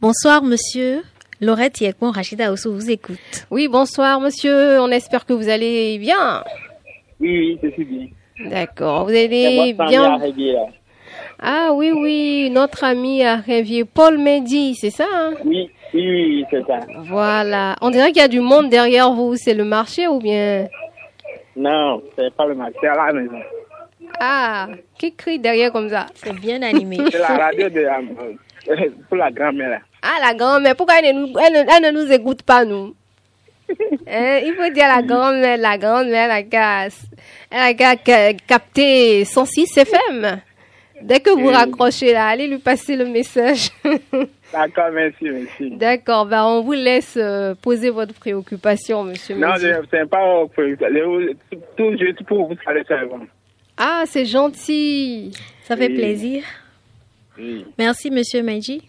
[0.00, 1.02] Bonsoir, monsieur.
[1.40, 3.46] Laurette Yekmon, Rachida Osso vous écoute?
[3.50, 6.42] Oui, bonsoir monsieur, on espère que vous allez bien.
[7.20, 8.06] Oui, oui, je suis bien.
[8.48, 10.18] D'accord, vous allez bien?
[11.40, 15.34] Ah oui, oui, notre ami a rêvé Paul Mehdi, c'est ça hein?
[15.44, 16.80] Oui, oui, oui, c'est ça.
[17.04, 17.76] Voilà.
[17.82, 19.36] On dirait qu'il y a du monde derrière vous.
[19.36, 20.66] C'est le marché ou bien?
[21.54, 23.38] Non, c'est pas le match, c'est à la maison.
[24.18, 24.68] Ah,
[24.98, 26.06] qui crie derrière comme ça?
[26.14, 26.98] C'est bien animé.
[27.10, 29.68] C'est la radio de euh, pour la grand-mère.
[29.70, 29.78] là.
[30.02, 32.94] Ah, la grand-mère, pourquoi elle ne, nous, elle ne- elle ne nous écoute pas, nous?
[34.08, 36.86] Hein, Il faut dire la grand-mère, la grand-mère, elle a
[37.50, 40.40] elle a qu'à ca- capter 106 FM.
[41.02, 43.68] Dès que vous raccrochez là, allez lui passer le message.
[44.52, 45.70] D'accord, merci, merci.
[45.76, 49.36] D'accord, bah on vous laisse euh, poser votre préoccupation, monsieur.
[49.36, 50.44] Non, c'est pas
[51.76, 53.20] tout juste pour vous saluer seulement.
[53.76, 55.32] Ah, c'est gentil.
[55.64, 55.94] Ça fait Oui.
[55.96, 56.44] plaisir.
[57.38, 58.82] Oui, Merci, monsieur Meiji.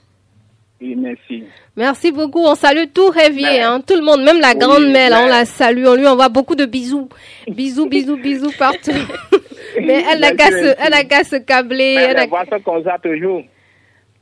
[0.80, 1.44] oui, merci.
[1.76, 2.46] Merci beaucoup.
[2.46, 5.44] On salue tout Révier, hein, tout le monde, même la oui, grande-mère, là, on la
[5.46, 5.86] salue.
[5.86, 7.10] On lui envoie beaucoup de bisous.
[7.50, 8.92] Bisous, bisous, bisous partout.
[9.82, 11.96] Mais elle n'a qu'à se, elle se câbler.
[11.98, 13.44] Mais elle a- les voix sont comme ça toujours.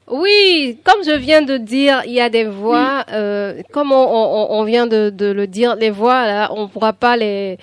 [0.07, 4.47] Oui, comme je viens de dire, il y a des voix, euh, comme on, on-
[4.59, 7.57] on vient de, de le dire, les voix, là, on ne pourra pas les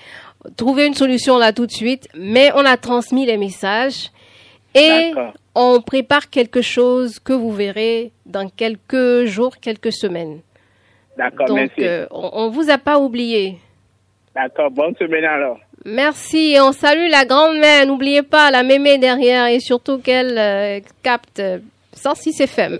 [0.57, 4.09] trouver une solution là tout de suite, mais on a transmis les messages
[4.75, 5.13] et
[5.55, 10.41] on prépare quelque chose que vous verrez dans quelques jours, quelques semaines.
[11.17, 11.73] D'accord, Donc, merci.
[11.83, 13.57] euh, on, ne vous a pas oublié.
[14.35, 15.59] D'accord, bonne semaine alors.
[15.85, 17.85] Merci et on salue la grand-mère.
[17.85, 21.59] N'oubliez pas la mémé derrière et surtout qu'elle euh, capte euh,
[21.93, 22.79] 106 FM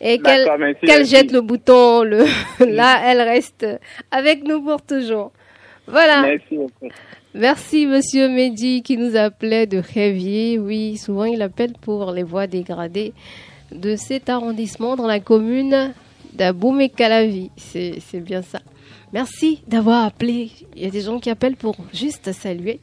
[0.00, 2.02] et qu'elle D'accord, merci, qu'elle jette le bouton.
[2.02, 2.24] Le
[2.66, 3.66] là, elle reste
[4.10, 5.32] avec nous pour toujours.
[5.86, 6.22] Voilà.
[6.22, 6.88] Merci beaucoup.
[7.34, 10.58] Merci Monsieur Mehdi qui nous appelait de Révier.
[10.58, 13.12] Oui, souvent il appelle pour les voies dégradées
[13.72, 15.92] de cet arrondissement dans la commune
[16.32, 17.50] d'Aboum et Calavi.
[17.56, 18.60] C'est c'est bien ça.
[19.14, 20.50] Merci d'avoir appelé.
[20.74, 22.80] Il y a des gens qui appellent pour juste saluer,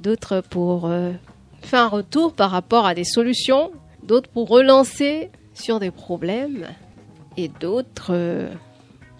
[0.00, 1.12] d'autres pour euh,
[1.60, 3.70] faire un retour par rapport à des solutions,
[4.02, 6.66] d'autres pour relancer sur des problèmes
[7.36, 8.48] et d'autres, euh,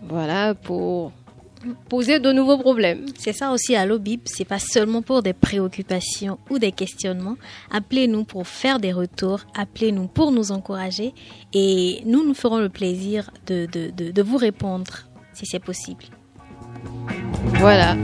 [0.09, 1.12] voilà, pour
[1.90, 3.05] poser de nouveaux problèmes.
[3.18, 7.37] C'est ça aussi à l'OBIP, c'est pas seulement pour des préoccupations ou des questionnements.
[7.70, 11.12] Appelez-nous pour faire des retours, appelez-nous pour nous encourager
[11.53, 15.00] et nous nous ferons le plaisir de, vous répondre
[15.35, 16.07] si c'est possible.
[17.55, 17.96] Voilà.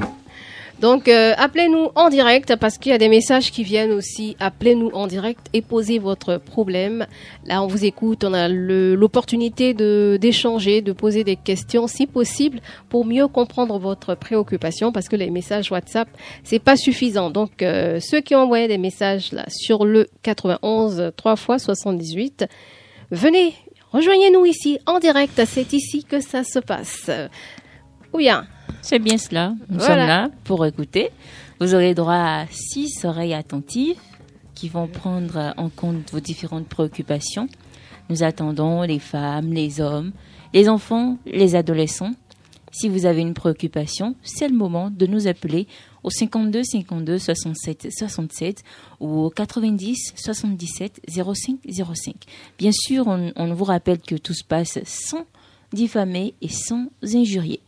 [0.81, 4.37] Donc, euh, appelez-nous en direct parce qu'il y a des messages qui viennent aussi.
[4.40, 7.07] Appelez-nous en direct et posez votre problème.
[7.47, 8.25] Là, on vous écoute.
[8.25, 14.14] On a l'opportunité de d'échanger, de poser des questions, si possible, pour mieux comprendre votre
[14.14, 16.09] préoccupation parce que les messages WhatsApp,
[16.45, 17.31] c'est pas suffisant.
[17.31, 22.45] Donc, euh, ceux qui ont envoyé des messages là sur le 91 3 fois 78,
[23.11, 23.55] venez,
[23.92, 25.40] rejoignez-nous ici en direct.
[25.47, 27.11] C'est ici que ça se passe.
[28.83, 29.55] C'est bien cela.
[29.68, 29.87] Nous Voilà.
[29.96, 31.11] sommes là pour écouter.
[31.61, 33.98] Vous aurez droit à six oreilles attentives
[34.55, 37.48] qui vont prendre en compte vos différentes préoccupations.
[38.09, 40.12] Nous attendons les femmes, les hommes,
[40.55, 42.12] les enfants, les adolescents.
[42.72, 45.66] Si vous avez une préoccupation, c'est le moment de nous appeler
[46.02, 48.62] au 52 52 67 67
[49.00, 51.57] ou au 90 77 05
[51.94, 52.14] 05.
[52.59, 55.24] Bien sûr, on, on vous rappelle que tout se passe sans
[55.72, 57.61] diffamer et sans injurier.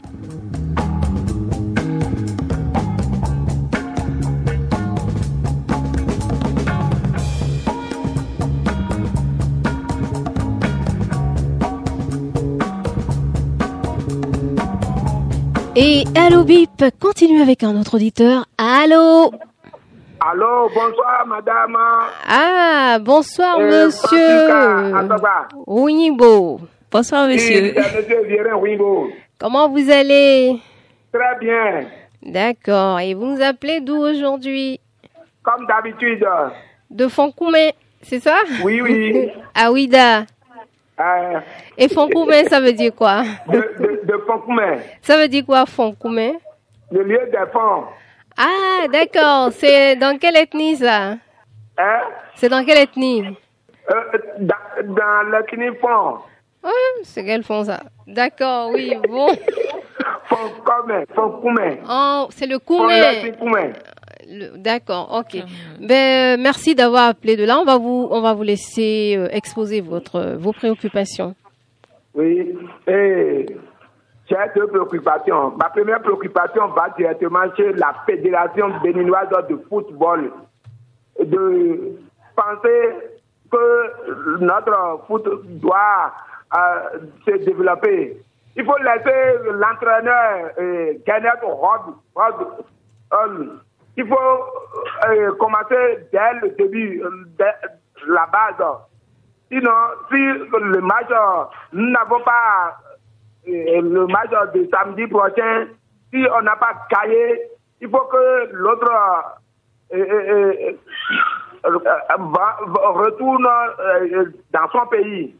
[15.77, 18.47] Et Allo Bip continue avec un autre auditeur.
[18.59, 19.31] Allô
[20.21, 21.77] Allô, bonsoir madame.
[22.27, 24.93] Ah, bonsoir Euh, monsieur.
[25.67, 26.61] Winibo.
[26.91, 27.75] Bonsoir Oui, monsieur.
[29.39, 30.59] Comment vous allez?
[31.13, 31.85] Très bien,
[32.23, 33.01] D'accord.
[33.01, 34.81] Et vous nous appelez d'où aujourd'hui?
[35.43, 36.27] Comme d'habitude.
[36.91, 38.37] De Fonkoumé, c'est ça?
[38.63, 39.31] Oui, oui.
[39.55, 40.21] Ah Ouida.
[41.01, 41.41] Euh,
[41.77, 43.23] Et Fonkoumé, ça veut dire quoi?
[43.49, 43.59] De,
[44.05, 44.25] de,
[45.03, 46.39] Ça veut dire quoi Fonkoumé
[46.91, 47.85] le lieu des fonds.
[48.39, 49.53] Ah, d'accord.
[49.53, 51.17] C'est dans quelle ethnie ça?
[51.77, 52.01] Hein?
[52.35, 53.27] C'est dans quelle ethnie?
[53.91, 53.95] Euh,
[54.39, 54.55] dans,
[54.95, 56.19] dans le Kinifon.
[56.63, 56.71] Ah,
[57.05, 57.81] C'est qu'elles font ça.
[58.07, 59.29] D'accord, oui, bon.
[61.89, 62.59] Oh, c'est le.
[62.59, 63.73] Koumé.
[64.57, 65.43] D'accord, ok.
[65.81, 67.59] Ben, euh, merci d'avoir appelé de là.
[67.59, 71.35] On va vous, on va vous laisser euh, exposer votre, vos préoccupations.
[72.15, 72.55] Oui.
[72.87, 73.47] Et
[74.29, 75.53] j'ai deux préoccupations.
[75.57, 80.31] Ma première préoccupation va directement chez la Fédération béninoise de football.
[81.19, 81.97] De
[82.37, 82.91] penser
[83.51, 85.25] que notre foot
[85.61, 86.13] doit
[86.57, 88.17] euh, se développer.
[88.57, 90.95] Il faut laisser l'entraîneur euh,
[91.43, 92.47] Rod, Rod
[93.13, 93.61] Hall.
[93.97, 94.17] Il faut
[95.09, 97.45] euh, commencer dès le début, euh,
[98.07, 98.67] la base.
[99.51, 99.71] Sinon,
[100.11, 102.77] si le match, euh, nous n'avons pas
[103.49, 105.67] euh, le match de samedi prochain,
[106.13, 107.43] si on n'a pas caillé,
[107.81, 108.93] il faut que l'autre
[109.95, 110.53] euh, euh,
[111.65, 111.79] euh, euh,
[112.91, 115.35] retourne euh, dans son pays.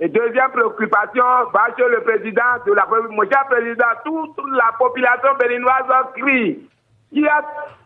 [0.00, 1.22] Et deuxième préoccupation,
[1.52, 2.84] va chez le président de la.
[3.10, 5.84] Mon cher président, toute la population béninoise
[6.16, 6.68] crie.
[7.12, 7.40] Il y a,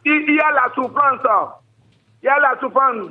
[0.06, 1.20] il y a la souffrance.
[2.22, 3.10] Il y a la souffrance.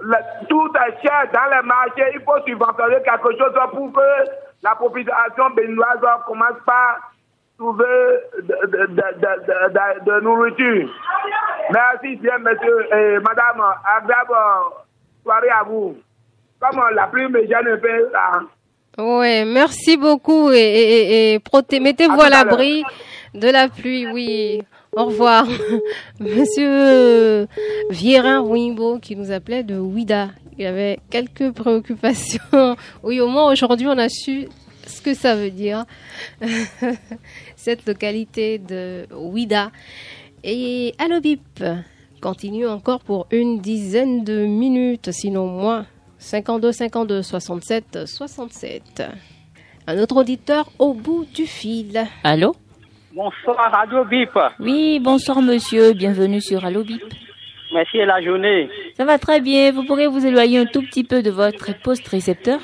[0.00, 2.10] Le- tout est cher dans les marchés.
[2.14, 4.00] Il faut subventionner quelque chose pour que
[4.62, 6.98] la population béninoise commence pas à
[7.56, 10.88] trouver de- de nourriture.
[11.72, 13.62] Merci bien, monsieur et madame.
[13.96, 14.34] Agréable
[15.22, 15.96] soirée à vous.
[16.70, 18.40] Comme la pluie me gêne un peu, là.
[18.96, 22.84] Ouais, merci beaucoup et, et, et- mettez-vous À à tout à l'abri
[23.34, 24.62] de la pluie, oui.
[24.92, 25.46] Au revoir.
[26.20, 27.48] Monsieur
[27.90, 30.28] Vierin Wimbo qui nous appelait de Ouida.
[30.56, 32.40] Il avait quelques préoccupations.
[33.02, 34.46] Oui, au moins aujourd'hui on a su
[34.86, 35.84] ce que ça veut dire.
[37.56, 39.70] Cette localité de Ouida.
[40.44, 41.64] Et Allo Bip
[42.22, 45.86] continue encore pour une dizaine de minutes, sinon moins.
[46.28, 49.02] 52 52 67 67.
[49.86, 52.06] Un autre auditeur au bout du fil.
[52.24, 52.54] Allô?
[53.14, 54.30] Bonsoir Radio Bip.
[54.58, 57.02] Oui, bonsoir monsieur, bienvenue sur Allo Bip.
[57.74, 58.70] Merci de la journée.
[58.96, 62.08] Ça va très bien, vous pourrez vous éloigner un tout petit peu de votre poste
[62.08, 62.60] récepteur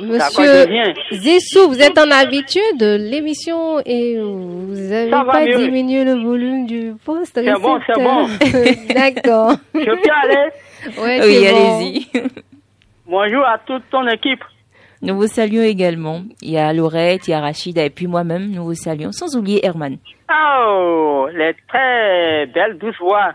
[0.00, 0.66] Monsieur.
[1.12, 5.58] Zissou, vous êtes un habitué de l'émission et vous n'avez pas mieux.
[5.66, 8.26] diminué le volume du poste C'est bon, c'est bon.
[8.94, 9.52] D'accord.
[9.74, 10.50] Je peux aller
[10.98, 11.76] Ouais, Oui, bon.
[11.78, 12.06] allez-y.
[13.06, 14.42] Bonjour à toute ton équipe.
[15.02, 16.22] Nous vous saluons également.
[16.40, 19.12] Il y a Laurette, il y a Rachida et puis moi-même, nous vous saluons.
[19.12, 19.98] Sans oublier Herman.
[20.32, 23.34] Oh, les très belles douces voix.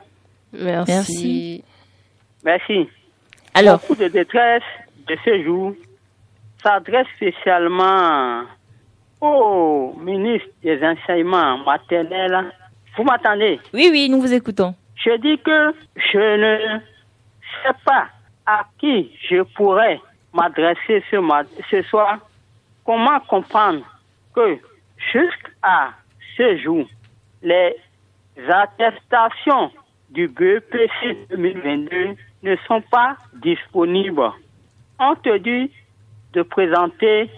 [0.52, 0.92] Merci.
[0.92, 1.64] Merci.
[2.44, 2.90] Merci.
[3.54, 4.64] Alors, Beaucoup de détresse
[5.08, 5.74] de ce jour
[6.64, 8.42] s'adresse spécialement
[9.22, 12.52] au ministre des enseignements maternels.
[12.98, 13.60] Vous m'attendez?
[13.74, 14.74] Oui, oui, nous vous écoutons.
[14.96, 16.80] Je dis que je ne
[17.64, 18.08] sais pas
[18.50, 20.00] à qui je pourrais
[20.34, 21.18] m'adresser ce,
[21.70, 22.18] ce soir.
[22.84, 23.84] Comment comprendre
[24.34, 24.58] que
[25.12, 25.94] jusqu'à
[26.36, 26.86] ce jour,
[27.44, 27.76] les
[28.48, 29.72] attestations
[30.10, 34.32] du BEPC 2022 ne sont pas disponibles.
[35.00, 35.72] On te dit
[36.34, 37.30] de présenter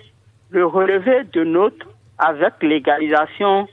[0.49, 1.83] le relevé de notes
[2.17, 3.67] avec légalisation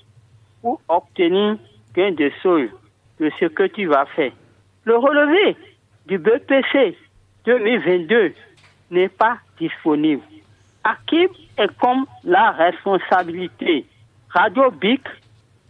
[0.60, 1.56] pour obtenir
[1.94, 2.70] gain de sol
[3.20, 4.32] de ce que tu vas faire.
[4.84, 5.56] Le relevé
[6.06, 6.96] du BPC
[7.48, 8.34] 2022
[8.90, 10.22] n'est pas disponible.
[11.06, 11.26] Qui
[11.56, 13.84] est comme la responsabilité
[14.30, 15.00] Radio BIC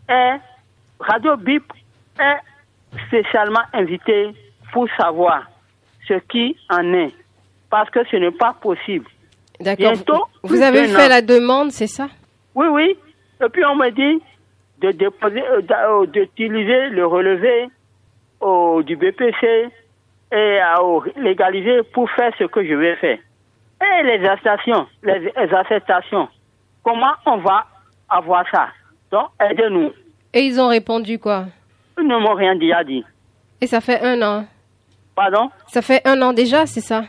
[0.08, 0.38] est,
[0.98, 1.64] Radio BIP
[2.20, 2.38] est
[3.06, 4.32] spécialement invité
[4.72, 5.48] pour savoir
[6.06, 7.14] ce qui en est.
[7.70, 9.06] Parce que ce n'est pas possible.
[9.60, 10.28] D'accord.
[10.42, 11.08] Vous avez fait an.
[11.08, 12.08] la demande, c'est ça?
[12.54, 12.96] Oui, oui.
[13.44, 14.22] Et puis on me dit
[14.80, 17.68] de déposer, euh, euh, d'utiliser le relevé
[18.40, 19.68] au, du BPC
[20.32, 20.76] et à
[21.16, 23.18] légaliser pour faire ce que je vais faire.
[23.80, 26.28] Et les attestations, les, attestations,
[26.82, 27.64] comment on va
[28.08, 28.68] avoir ça?
[29.10, 29.92] Donc, aidez-nous.
[30.34, 31.46] Et ils ont répondu quoi?
[31.98, 33.04] Ils ne m'ont rien dit à dire.
[33.60, 34.46] Et ça fait un an.
[35.14, 35.50] Pardon?
[35.68, 37.04] Ça fait un an déjà, c'est ça?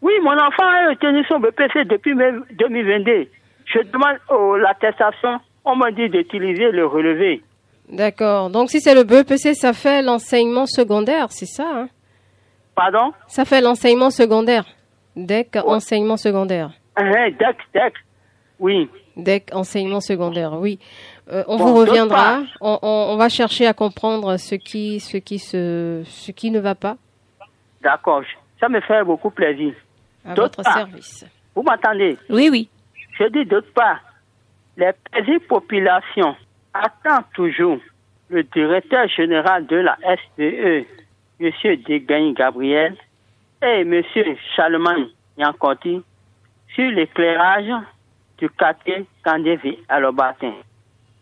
[0.00, 3.28] Oui, mon enfant a obtenu son BPC depuis mai 2022.
[3.66, 7.42] Je demande oh, l'attestation, on me dit d'utiliser le relevé.
[7.88, 8.50] D'accord.
[8.50, 11.88] Donc si c'est le BEPC, ça fait l'enseignement secondaire, c'est ça hein?
[12.74, 13.12] Pardon?
[13.26, 14.64] Ça fait l'enseignement secondaire.
[15.16, 16.70] DEC, enseignement secondaire.
[16.96, 17.92] Hein, DEC, DEC.
[18.58, 18.88] Oui.
[19.16, 20.78] DEC, enseignement secondaire, oui.
[21.30, 22.40] Euh, on Bon, vous reviendra.
[22.60, 26.60] On, on- on va chercher à comprendre ce qui, ce qui, se, ce qui ne
[26.60, 26.96] va pas.
[27.82, 28.22] D'accord,
[28.60, 29.74] ça me fait beaucoup plaisir.
[30.24, 31.26] À D'autre votre part, service.
[31.54, 32.16] Vous m'entendez?
[32.30, 32.68] Oui, oui.
[33.18, 33.98] Je dis d'autre part,
[34.76, 36.34] les petites populations
[36.72, 37.78] attendent toujours
[38.30, 40.86] le directeur général de la SPE,
[41.42, 41.76] M.
[41.88, 42.96] Degagne Gabriel,
[43.62, 44.02] et M.
[44.56, 46.00] Charlemagne Yanconti
[46.74, 47.70] sur l'éclairage
[48.38, 50.54] du quartier Candévi à Lobatin.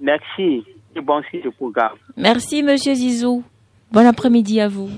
[0.01, 0.65] Merci
[0.95, 1.97] et bon suite du programme.
[2.17, 3.43] Merci, monsieur Zizou.
[3.93, 4.91] Bon après-midi à vous.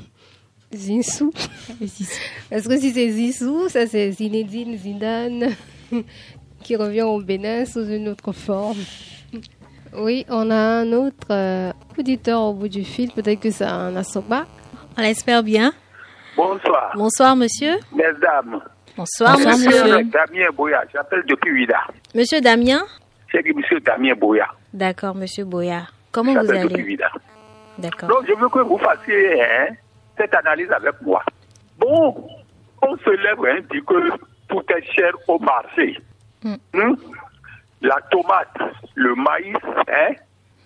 [0.72, 1.32] Zissou.
[2.50, 5.50] Est-ce que si c'est Zissou, ça c'est Zinedine Zidane
[6.62, 8.78] qui revient au Bénin sous une autre forme?
[9.94, 13.10] Oui, on a un autre euh, auditeur au bout du fil.
[13.10, 14.46] Peut-être que c'est un Asoba.
[14.96, 15.72] On l'espère bien.
[16.36, 16.92] Bonsoir.
[16.94, 17.74] Bonsoir, monsieur.
[17.94, 18.60] Mesdames.
[18.96, 19.92] Bonsoir, suis monsieur.
[19.92, 20.84] avec Damien Boya.
[20.92, 21.80] J'appelle depuis Ouida.
[22.14, 22.82] Monsieur Damien?
[23.30, 24.48] C'est monsieur Damien Boya.
[24.72, 25.92] D'accord, monsieur Boyard.
[26.10, 26.82] Comment vous depuis allez?
[26.82, 27.10] Ouida.
[27.78, 28.08] D'accord.
[28.08, 29.68] Donc, je veux que vous fassiez hein,
[30.18, 31.22] cette analyse avec moi.
[31.78, 32.28] Bon,
[32.82, 34.10] on se lève et hein, dit que
[34.48, 35.98] tout est cher au marché.
[36.44, 36.56] Hmm.
[36.74, 36.94] Hmm?
[37.80, 38.58] La tomate,
[38.94, 39.56] le maïs,
[39.88, 40.14] hein,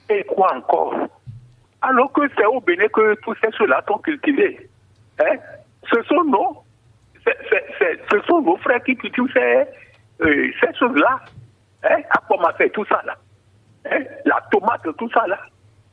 [0.08, 0.94] et quoi encore?
[1.82, 4.68] Alors que c'est au Bénin que tous ces choses-là sont cultivés.
[5.20, 5.36] Hein?
[5.92, 6.64] Ce sont nos,
[7.24, 9.64] ce sont nos frères qui cultivent ces,
[10.22, 11.20] euh, choses-là.
[11.84, 11.98] Hein?
[12.10, 13.14] À commencer tout ça là?
[13.90, 15.38] Hein, la tomate, tout ça là,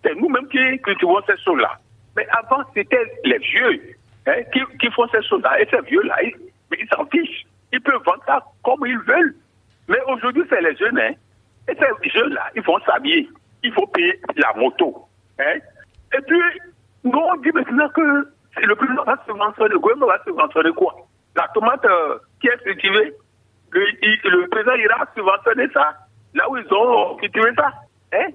[0.03, 1.77] c'est nous-mêmes qui cultivons ces choses-là.
[2.15, 3.95] Mais avant, c'était les vieux
[4.27, 4.41] hein,
[4.79, 5.59] qui, font ces choses-là.
[5.61, 6.35] Et ces vieux-là, ils,
[6.79, 7.45] ils s'en fichent.
[7.71, 9.35] Ils peuvent vendre ça comme ils veulent.
[9.87, 10.99] Mais aujourd'hui, c'est les jeunes.
[10.99, 11.13] Hein.
[11.67, 13.29] Et ces jeunes-là, ils vont s'habiller.
[13.63, 15.07] Il faut payer la moto.
[16.17, 16.39] Et puis,
[17.03, 20.95] nous, on dit maintenant que c'est le président va subventionner, le gouvernement va subventionner quoi?
[21.35, 23.13] La tomate euh, qui est cultivée,
[23.71, 23.81] le,
[24.29, 25.93] le président ira subventionner ça,
[26.35, 27.71] là où ils ont cultivé ça.
[28.13, 28.27] Hein?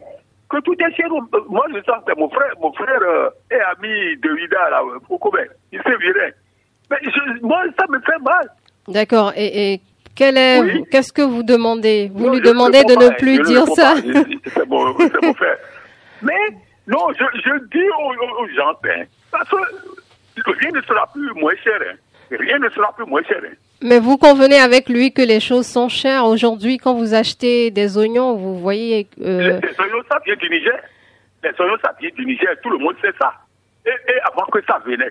[0.51, 1.07] Que tout est cher.
[1.13, 4.83] euh, Moi, je sens que mon frère, mon frère euh, est ami de Vida, là,
[5.07, 5.33] Foucault,
[5.73, 6.33] il s'est viré.
[6.91, 8.49] Mais je- moi, ça me fait mal.
[8.89, 9.33] D'accord.
[9.37, 9.81] Et, et
[10.21, 10.85] Oui.
[10.91, 12.11] qu'est-ce que vous demandez?
[12.13, 13.95] Vous Non, lui demandez de ne plus dire ça?
[14.53, 15.59] C'est mon, c'est mon frère.
[16.23, 16.33] Mais,
[16.89, 21.79] non, je, je dis aux, gens, hein, parce que rien ne sera plus moins cher.
[21.89, 21.97] hein.
[22.31, 23.41] Rien ne sera plus moins cher.
[23.45, 23.55] hein.
[23.83, 27.97] Mais vous convenez avec lui que les choses sont chères aujourd'hui quand vous achetez des
[27.97, 29.07] oignons, vous voyez.
[29.21, 30.79] euh, Les oignons, ça vient du Niger.
[31.45, 32.49] Les oignons, ça vient du Niger.
[32.63, 33.33] Tout le monde sait ça.
[33.87, 35.11] Et, et avant que ça venait.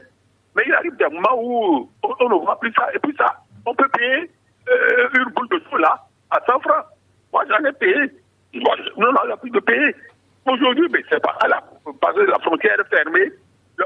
[0.55, 2.88] Mais il arrive des moments où on, on ne voit plus ça.
[2.93, 4.30] Et puis ça, on peut payer
[4.69, 5.97] euh, une boule de sous là
[6.32, 6.86] à 100 francs.
[7.32, 7.95] Moi, j'en ai payé.
[8.53, 9.95] Moi, je- non, non, il n'y a plus de payer.
[10.47, 11.61] Aujourd'hui, mais c'est pas là.
[12.01, 13.31] Parce que la frontière est fermée.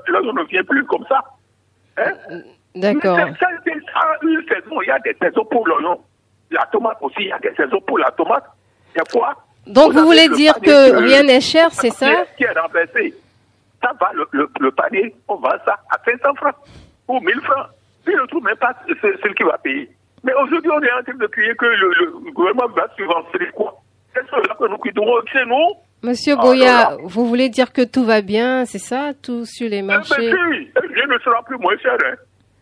[0.07, 1.23] L'oignon ne vient plus comme ça.
[1.97, 2.13] Hein?
[2.75, 3.17] D'accord.
[3.39, 3.47] Ça,
[4.23, 4.81] une saison.
[4.81, 5.99] Il y a des saisons pour l'oignon.
[6.51, 8.45] La tomate aussi, il y a des saisons pour la tomate.
[8.93, 9.35] Il y a quoi
[9.67, 12.25] Donc vous voulez le dire que rien n'est cher, c'est ça?
[12.37, 13.13] Qui est renversé.
[13.83, 16.55] Ça va, le, le, le panier, on vend ça à 500 francs
[17.07, 17.67] ou 1000 francs.
[18.05, 19.89] Puis le trouve même pas celui qui va payer.
[20.23, 21.89] Mais aujourd'hui, on est en train de crier que le,
[22.25, 23.75] le gouvernement va subventionner quoi?
[24.13, 25.73] C'est cela que nous cuisons chez nous.
[26.03, 26.41] Monsieur Ah,
[26.97, 30.37] non, vous voulez dire que tout va bien, c'est ça Tout sur les marchés ben,
[30.53, 31.95] si, rien ne sera plus moins cher.
[32.05, 32.15] hein.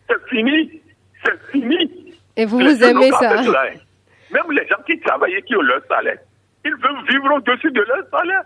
[0.08, 0.82] C'est fini.
[1.24, 2.14] C'est fini.
[2.36, 3.42] Et vous, Les vous gens aimez ça hein.
[4.32, 6.18] Même les gens qui travaillent, qui ont leur salaire,
[6.64, 8.42] ils veulent vivre au-dessus de leur salaire.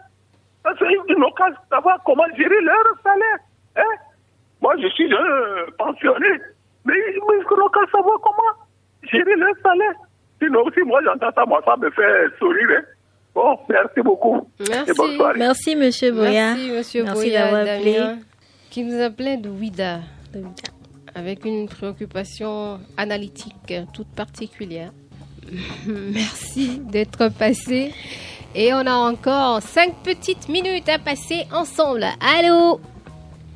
[0.62, 3.38] Parce qu'ils n'ont qu'à savoir comment gérer leur salaire.
[3.76, 3.96] Hein?
[4.62, 6.40] Moi, je suis un pensionné,
[6.86, 8.54] mais ils n'ont qu'à savoir comment
[9.12, 9.92] gérer leur salaire.
[10.42, 12.68] Sinon, aussi, moi, j'entends ça, moi, ça me fait sourire.
[12.78, 12.82] hein.
[13.34, 14.48] Bon, merci beaucoup.
[14.60, 14.90] Merci.
[14.90, 15.38] Et bonne soirée.
[15.38, 16.54] Merci, monsieur Boya.
[16.54, 17.98] Merci, monsieur Merci Boya, d'avoir appelé.
[18.70, 20.00] Qui nous appelait de Ouida,
[21.14, 24.90] avec une préoccupation analytique toute particulière.
[25.86, 27.92] Merci d'être passé.
[28.54, 32.04] Et on a encore cinq petites minutes à passer ensemble.
[32.20, 32.80] Allô?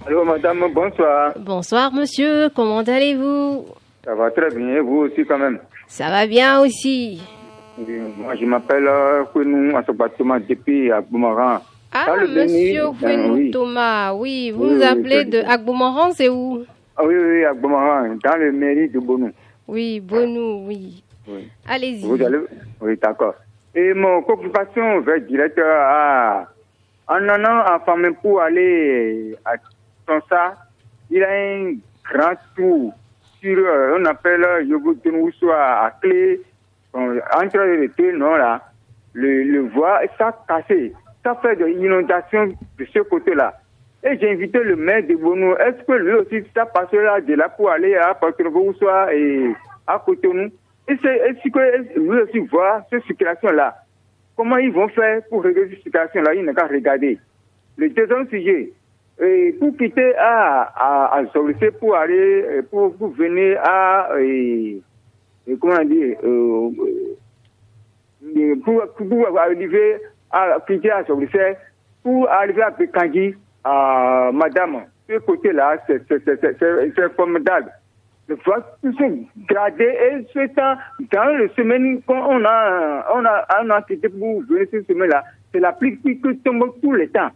[0.07, 1.35] Allô, madame, bonsoir.
[1.39, 2.49] Bonsoir, monsieur.
[2.55, 3.67] Comment allez-vous?
[4.05, 5.61] Ça va très bien, vous aussi quand même.
[5.87, 7.21] Ça va bien aussi.
[7.79, 11.61] Oui, Moi, je m'appelle euh, Kounou Assobatoma depuis à Boumaran.
[11.93, 13.51] Ah, Béni, monsieur ben Fouenou oui.
[13.51, 16.65] Thomas, oui, vous Oui, nous oui, appelez je- de Agbomoran, c'est où?
[16.97, 19.31] Ah oui, oui, à Boumaran, dans le mairie de Bonou.
[19.67, 21.03] Oui, Bonou, oui.
[21.67, 22.05] Allez-y.
[22.07, 22.39] Vous allez
[22.81, 23.35] Oui, d'accord.
[23.75, 26.49] Et mon occupation va direct à.
[27.07, 29.53] En allant en famille pour aller à
[30.07, 30.57] Tonsa,
[31.11, 31.75] il a un
[32.05, 32.93] grand tour
[33.41, 36.43] sur, euh, on appelle Yogotunousso à, à clé, euh,
[36.99, 38.63] entre deux noms là,
[39.15, 40.93] le, le voie, ça cassé.
[41.25, 43.55] Ça fait de l'inondation de ce côté-là.
[44.05, 45.57] Et j'ai invité le maire de Bono.
[45.57, 49.53] Est-ce que lui aussi, ça passe là de là pour aller à Porto-Nousso et
[49.87, 50.51] à Cotonou?
[50.89, 53.75] Et est-ce que lui aussi voit cette circulation-là
[54.37, 56.35] Comment ils vont faire pour régler cette situation-là?
[56.35, 57.19] Il n'a qu'à regarder.
[57.77, 58.73] Le deuxième sujet,
[59.21, 61.25] et pour quitter à, à, à
[61.81, 64.11] pour aller, euh, pour, pour venir à,
[65.57, 66.71] comment dit, euh,
[68.37, 69.97] euh, pour, arriver
[70.31, 71.57] à quitter à Zorissé,
[72.03, 73.35] pour arriver à Pékandji,
[73.65, 77.73] à Madame, ce côté-là, c'est formidable.
[78.29, 79.05] Le voir tout se
[79.49, 80.77] grader et ce temps,
[81.13, 85.61] dans le semaine qu'on a, on a, on a quitté pour venir cette semaine-là, c'est
[85.61, 87.31] la qui qui tombe tout le temps.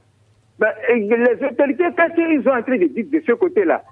[0.58, 3.82] Ben, les autorités, qu'est-ce qu'ils sont en train de dire de ce côté-là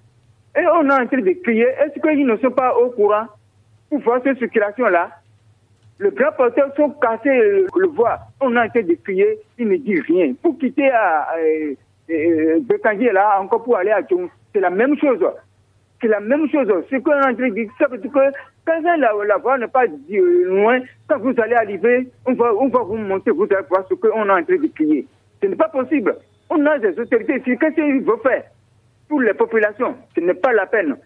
[0.55, 3.27] Et on est en train de crier, est-ce qu'ils ne sont pas au courant?
[3.91, 5.11] Pour voir cette circulation-là
[5.99, 8.19] Le grand porteur sont cassés le, le voix.
[8.41, 10.33] On a été de crier, il ne dit rien.
[10.41, 11.75] Pour quitter à, euh,
[12.11, 15.25] euh, là, encore pour aller à Djong, c'est la même chose.
[16.01, 16.67] C'est la même chose.
[16.91, 18.19] Ce qu'on est en train de ça veut dire que
[18.65, 22.97] quand la, la voix n'est pas euh, loin, quand vous allez arriver, on va, vous
[22.97, 25.07] monter, vous allez voir ce qu'on est en train de crier.
[25.43, 26.17] Ce n'est pas possible.
[26.49, 27.41] On a des autorités.
[27.41, 28.45] Qu'est-ce qu'il veut faire
[29.09, 29.95] pour les populations?
[30.15, 30.97] Ce n'est pas la peine.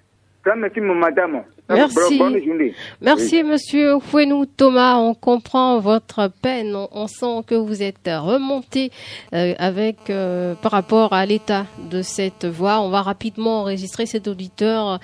[0.46, 1.42] Madame.
[1.68, 2.18] Merci.
[2.18, 2.74] Bonne journée.
[3.00, 4.96] Merci, monsieur Fouenou Thomas.
[4.96, 6.76] On comprend votre peine.
[6.76, 8.90] On, on sent que vous êtes remonté
[9.32, 12.80] euh, avec euh, par rapport à l'état de cette voix.
[12.80, 15.00] On va rapidement enregistrer cet auditeur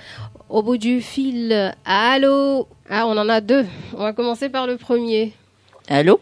[0.49, 1.73] au bout du fil.
[1.85, 2.67] Allô?
[2.89, 3.65] Ah, on en a deux.
[3.97, 5.33] On va commencer par le premier.
[5.89, 6.19] Allô?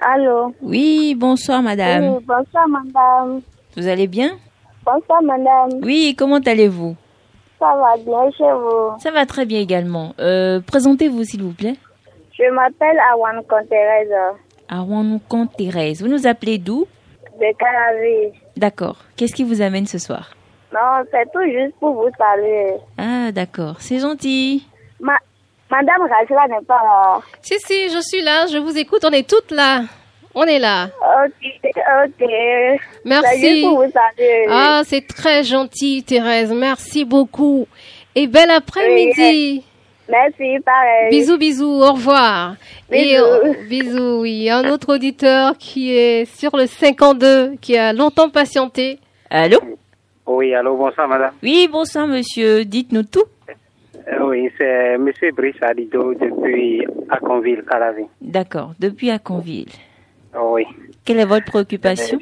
[0.00, 0.54] Allô?
[0.62, 2.04] Oui, bonsoir madame.
[2.04, 3.40] Oui, bonsoir madame.
[3.76, 4.38] Vous allez bien?
[4.84, 5.80] Bonsoir madame.
[5.82, 6.94] Oui, comment allez-vous?
[7.64, 10.12] Ça va bien chez vous Ça va très bien également.
[10.20, 11.76] Euh, Présentez-vous s'il vous plaît.
[12.38, 14.12] Je m'appelle Awan Thérèse
[14.68, 16.02] Awanoukan Thérèse.
[16.02, 16.86] Vous nous appelez d'où?
[17.40, 18.32] De Calavi.
[18.56, 18.96] D'accord.
[19.16, 20.30] Qu'est-ce qui vous amène ce soir?
[20.74, 22.74] Non, c'est tout juste pour vous saluer.
[22.98, 23.76] Ah, d'accord.
[23.78, 24.66] C'est gentil.
[25.00, 25.14] Ma
[25.70, 27.20] madame Rachela n'est pas là.
[27.40, 28.46] Si, si, je suis là.
[28.46, 29.04] Je vous écoute.
[29.06, 29.82] On est toutes là.
[30.34, 30.88] On est là.
[31.24, 31.50] Ok,
[32.06, 32.28] ok.
[33.04, 33.62] Merci.
[33.62, 34.46] pour vous saluer.
[34.50, 36.52] Ah, c'est très gentil, Thérèse.
[36.52, 37.66] Merci beaucoup.
[38.14, 39.64] Et bel après-midi.
[40.08, 41.10] Merci, pareil.
[41.10, 42.56] Bisous, bisous, au revoir.
[42.90, 43.24] Et Bisous.
[43.24, 44.50] euh, bisous, oui.
[44.50, 48.98] Un autre auditeur qui est sur le 52, qui a longtemps patienté.
[49.30, 49.58] Allô?
[50.26, 51.32] Oui, allô, bonsoir madame.
[51.42, 52.64] Oui, bonsoir monsieur.
[52.64, 53.24] Dites-nous tout.
[54.08, 58.04] Euh, oui, c'est monsieur Brice Adido depuis Aconville, Calavi.
[58.20, 58.72] D'accord.
[58.78, 59.68] Depuis Aconville.
[60.40, 60.64] Oui.
[61.04, 62.18] Quelle est votre préoccupation?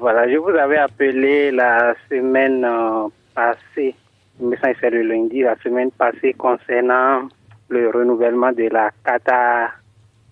[0.00, 3.94] Voilà, je vous avais appelé la semaine euh, passée,
[4.40, 7.28] il me semble que c'est le lundi, la semaine passée concernant
[7.68, 9.70] le renouvellement de la Kata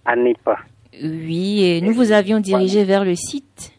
[0.05, 0.49] ANIP.
[1.03, 3.73] Oui, et nous vous avions dirigé vers le site.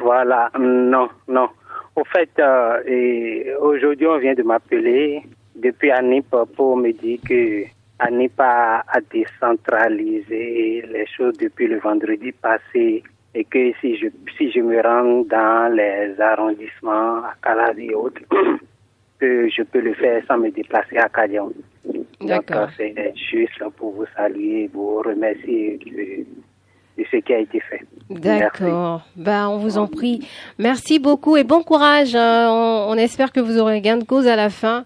[0.00, 1.48] Voilà, non, non.
[1.96, 5.22] Au fait, euh, aujourd'hui, on vient de m'appeler
[5.56, 7.64] depuis ANIP pour me dire que
[8.06, 13.02] ANIP a, a décentralisé les choses depuis le vendredi passé
[13.34, 18.20] et que si je, si je me rends dans les arrondissements à Calavi et autres,
[19.18, 21.52] que je peux le faire sans me déplacer à Kadion.
[21.84, 22.68] Donc, D'accord.
[22.76, 27.80] c'est juste pour vous saluer, vous remercier de, de ce qui a été fait.
[28.10, 29.02] D'accord.
[29.16, 30.28] Ben, on vous en prie.
[30.58, 32.14] Merci beaucoup et bon courage.
[32.14, 32.48] hein.
[32.50, 34.84] On, on espère que vous aurez gain de cause à la fin.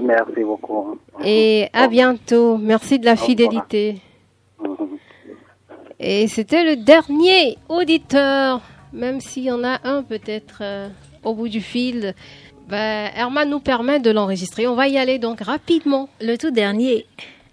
[0.00, 0.98] Merci beaucoup.
[1.24, 2.56] Et à bientôt.
[2.58, 3.96] Merci de la fidélité.
[6.00, 8.60] Et c'était le dernier auditeur,
[8.92, 10.88] même s'il y en a un peut-être euh,
[11.22, 12.14] au bout du fil.
[12.68, 14.66] Ben, Herman nous permet de l'enregistrer.
[14.66, 16.08] On va y aller donc rapidement.
[16.20, 17.06] Le tout dernier.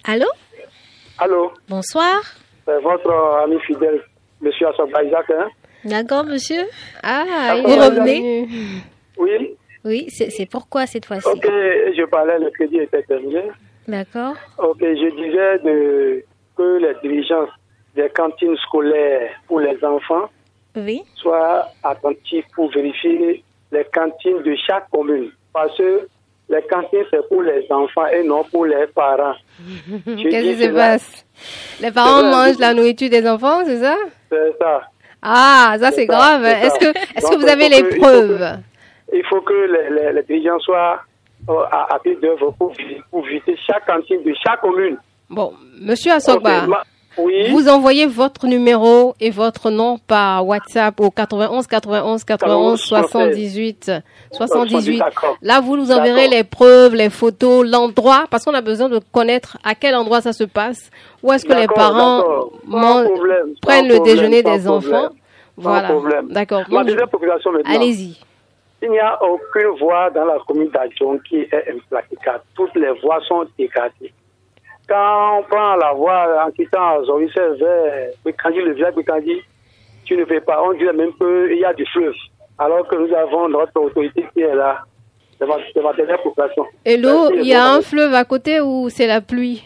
[0.04, 0.26] Allô?
[1.20, 2.20] Allô, Bonsoir.
[2.66, 3.12] c'est votre
[3.44, 4.02] ami fidèle,
[4.42, 5.30] monsieur Assoba Isaac.
[5.30, 5.48] Hein?
[5.86, 6.64] D'accord, monsieur
[7.04, 8.48] Ah, vous revenez
[9.18, 13.44] Oui, Oui, c'est pourquoi cette fois-ci ok, je parlais, le crédit était terminé.
[13.88, 14.36] D'accord.
[14.60, 16.24] Ok, je disais de,
[16.56, 17.48] que les dirigeants
[17.96, 20.30] des cantines scolaires pour les enfants
[20.76, 21.02] Oui.
[21.16, 25.32] soient attentifs pour vérifier les cantines de chaque commune.
[25.52, 26.08] Parce que
[26.50, 29.34] les cantines, c'est pour les enfants et non pour les parents.
[30.06, 31.26] Qu'est-ce qui se passe?
[31.82, 33.98] Les parents mangent la nourriture des enfants, c'est ça?
[34.30, 34.82] C'est ça.
[35.24, 36.46] Ah, ça c'est grave.
[36.46, 38.58] Est-ce que, est-ce Donc, que vous avez les preuves?
[39.14, 41.02] Il faut que les, les, dirigeants soient
[41.50, 42.74] euh, à, à pied d'œuvre pour,
[43.10, 44.98] pour visiter chaque cantine de chaque commune.
[45.30, 46.66] Bon, Monsieur Assogba,
[47.18, 47.50] oui.
[47.52, 53.92] vous envoyez votre numéro et votre nom par WhatsApp au 91 91 91 78
[54.32, 55.00] 78.
[55.00, 55.38] D'accord.
[55.42, 59.58] Là, vous nous enverrez les preuves, les photos, l'endroit, parce qu'on a besoin de connaître
[59.64, 60.90] à quel endroit ça se passe,
[61.24, 62.22] où est-ce que les parents
[62.70, 64.70] problème, prennent le problème, déjeuner des problème.
[64.70, 65.10] enfants.
[65.58, 65.92] Voilà.
[66.30, 66.64] D'accord.
[66.70, 67.74] Deuxième population maintenant.
[67.74, 68.18] Allez-y.
[68.84, 72.44] Il n'y a aucune voie dans la commune d'Adjon qui est implacable.
[72.56, 74.12] Toutes les voies sont dégradées.
[74.90, 79.42] Quand on prend la voie en quittant Zorisé vers Bikandi, le village Bikandi,
[80.06, 80.62] tu ne fais pas.
[80.64, 82.14] On dirait même qu'il y a du fleuve.
[82.58, 84.80] Alors que nous avons notre autorité qui est là,
[85.40, 86.66] de ma, de ma dernière population.
[86.84, 89.64] Et l'eau, il y a un fleuve à côté ou c'est la pluie?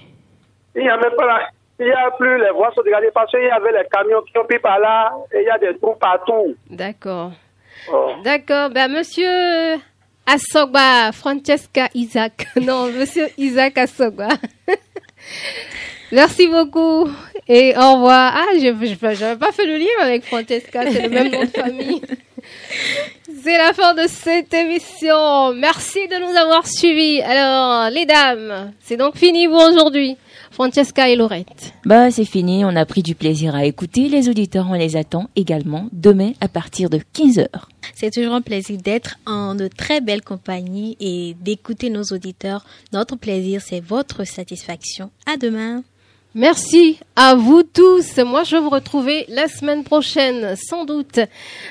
[0.75, 1.47] Il n'y a même pas la-
[1.79, 4.37] Il n'y a plus les voies sont dégradées parce qu'il y avait les camions qui
[4.37, 6.55] ont pris par là et il y a des trous partout.
[6.69, 7.31] D'accord.
[7.91, 8.13] Oh.
[8.23, 8.69] D'accord.
[8.69, 9.79] Ben, monsieur
[10.25, 12.47] Assogba, Francesca Isaac.
[12.61, 14.29] Non, monsieur Isaac Assogba.
[16.11, 17.09] Merci beaucoup
[17.47, 18.33] et au revoir.
[18.35, 22.01] Ah, je n'avais pas fait le lien avec Francesca, c'est le même nom de famille.
[23.43, 25.53] C'est la fin de cette émission.
[25.53, 27.21] Merci de nous avoir suivis.
[27.21, 30.17] Alors, les dames, c'est donc fini pour aujourd'hui.
[30.55, 31.73] Francesca et Laurette.
[31.83, 32.63] Bah, c'est fini.
[32.63, 34.07] On a pris du plaisir à écouter.
[34.07, 37.47] Les auditeurs, on les attend également demain à partir de 15h.
[37.93, 42.65] C'est toujours un plaisir d'être en de très belle compagnie et d'écouter nos auditeurs.
[42.93, 45.11] Notre plaisir, c'est votre satisfaction.
[45.25, 45.83] À demain.
[46.35, 48.17] Merci à vous tous.
[48.17, 51.21] Moi, je vais vous retrouver la semaine prochaine, sans doute.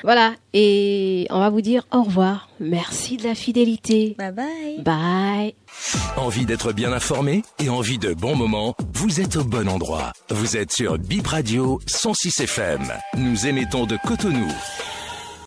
[0.03, 0.33] Voilà.
[0.53, 2.49] Et on va vous dire au revoir.
[2.59, 4.15] Merci de la fidélité.
[4.17, 4.81] Bye bye.
[4.83, 5.53] Bye.
[6.17, 8.73] Envie d'être bien informé et envie de bons moments?
[8.93, 10.13] Vous êtes au bon endroit.
[10.29, 12.91] Vous êtes sur Bip Radio 106 FM.
[13.17, 14.47] Nous émettons de Cotonou.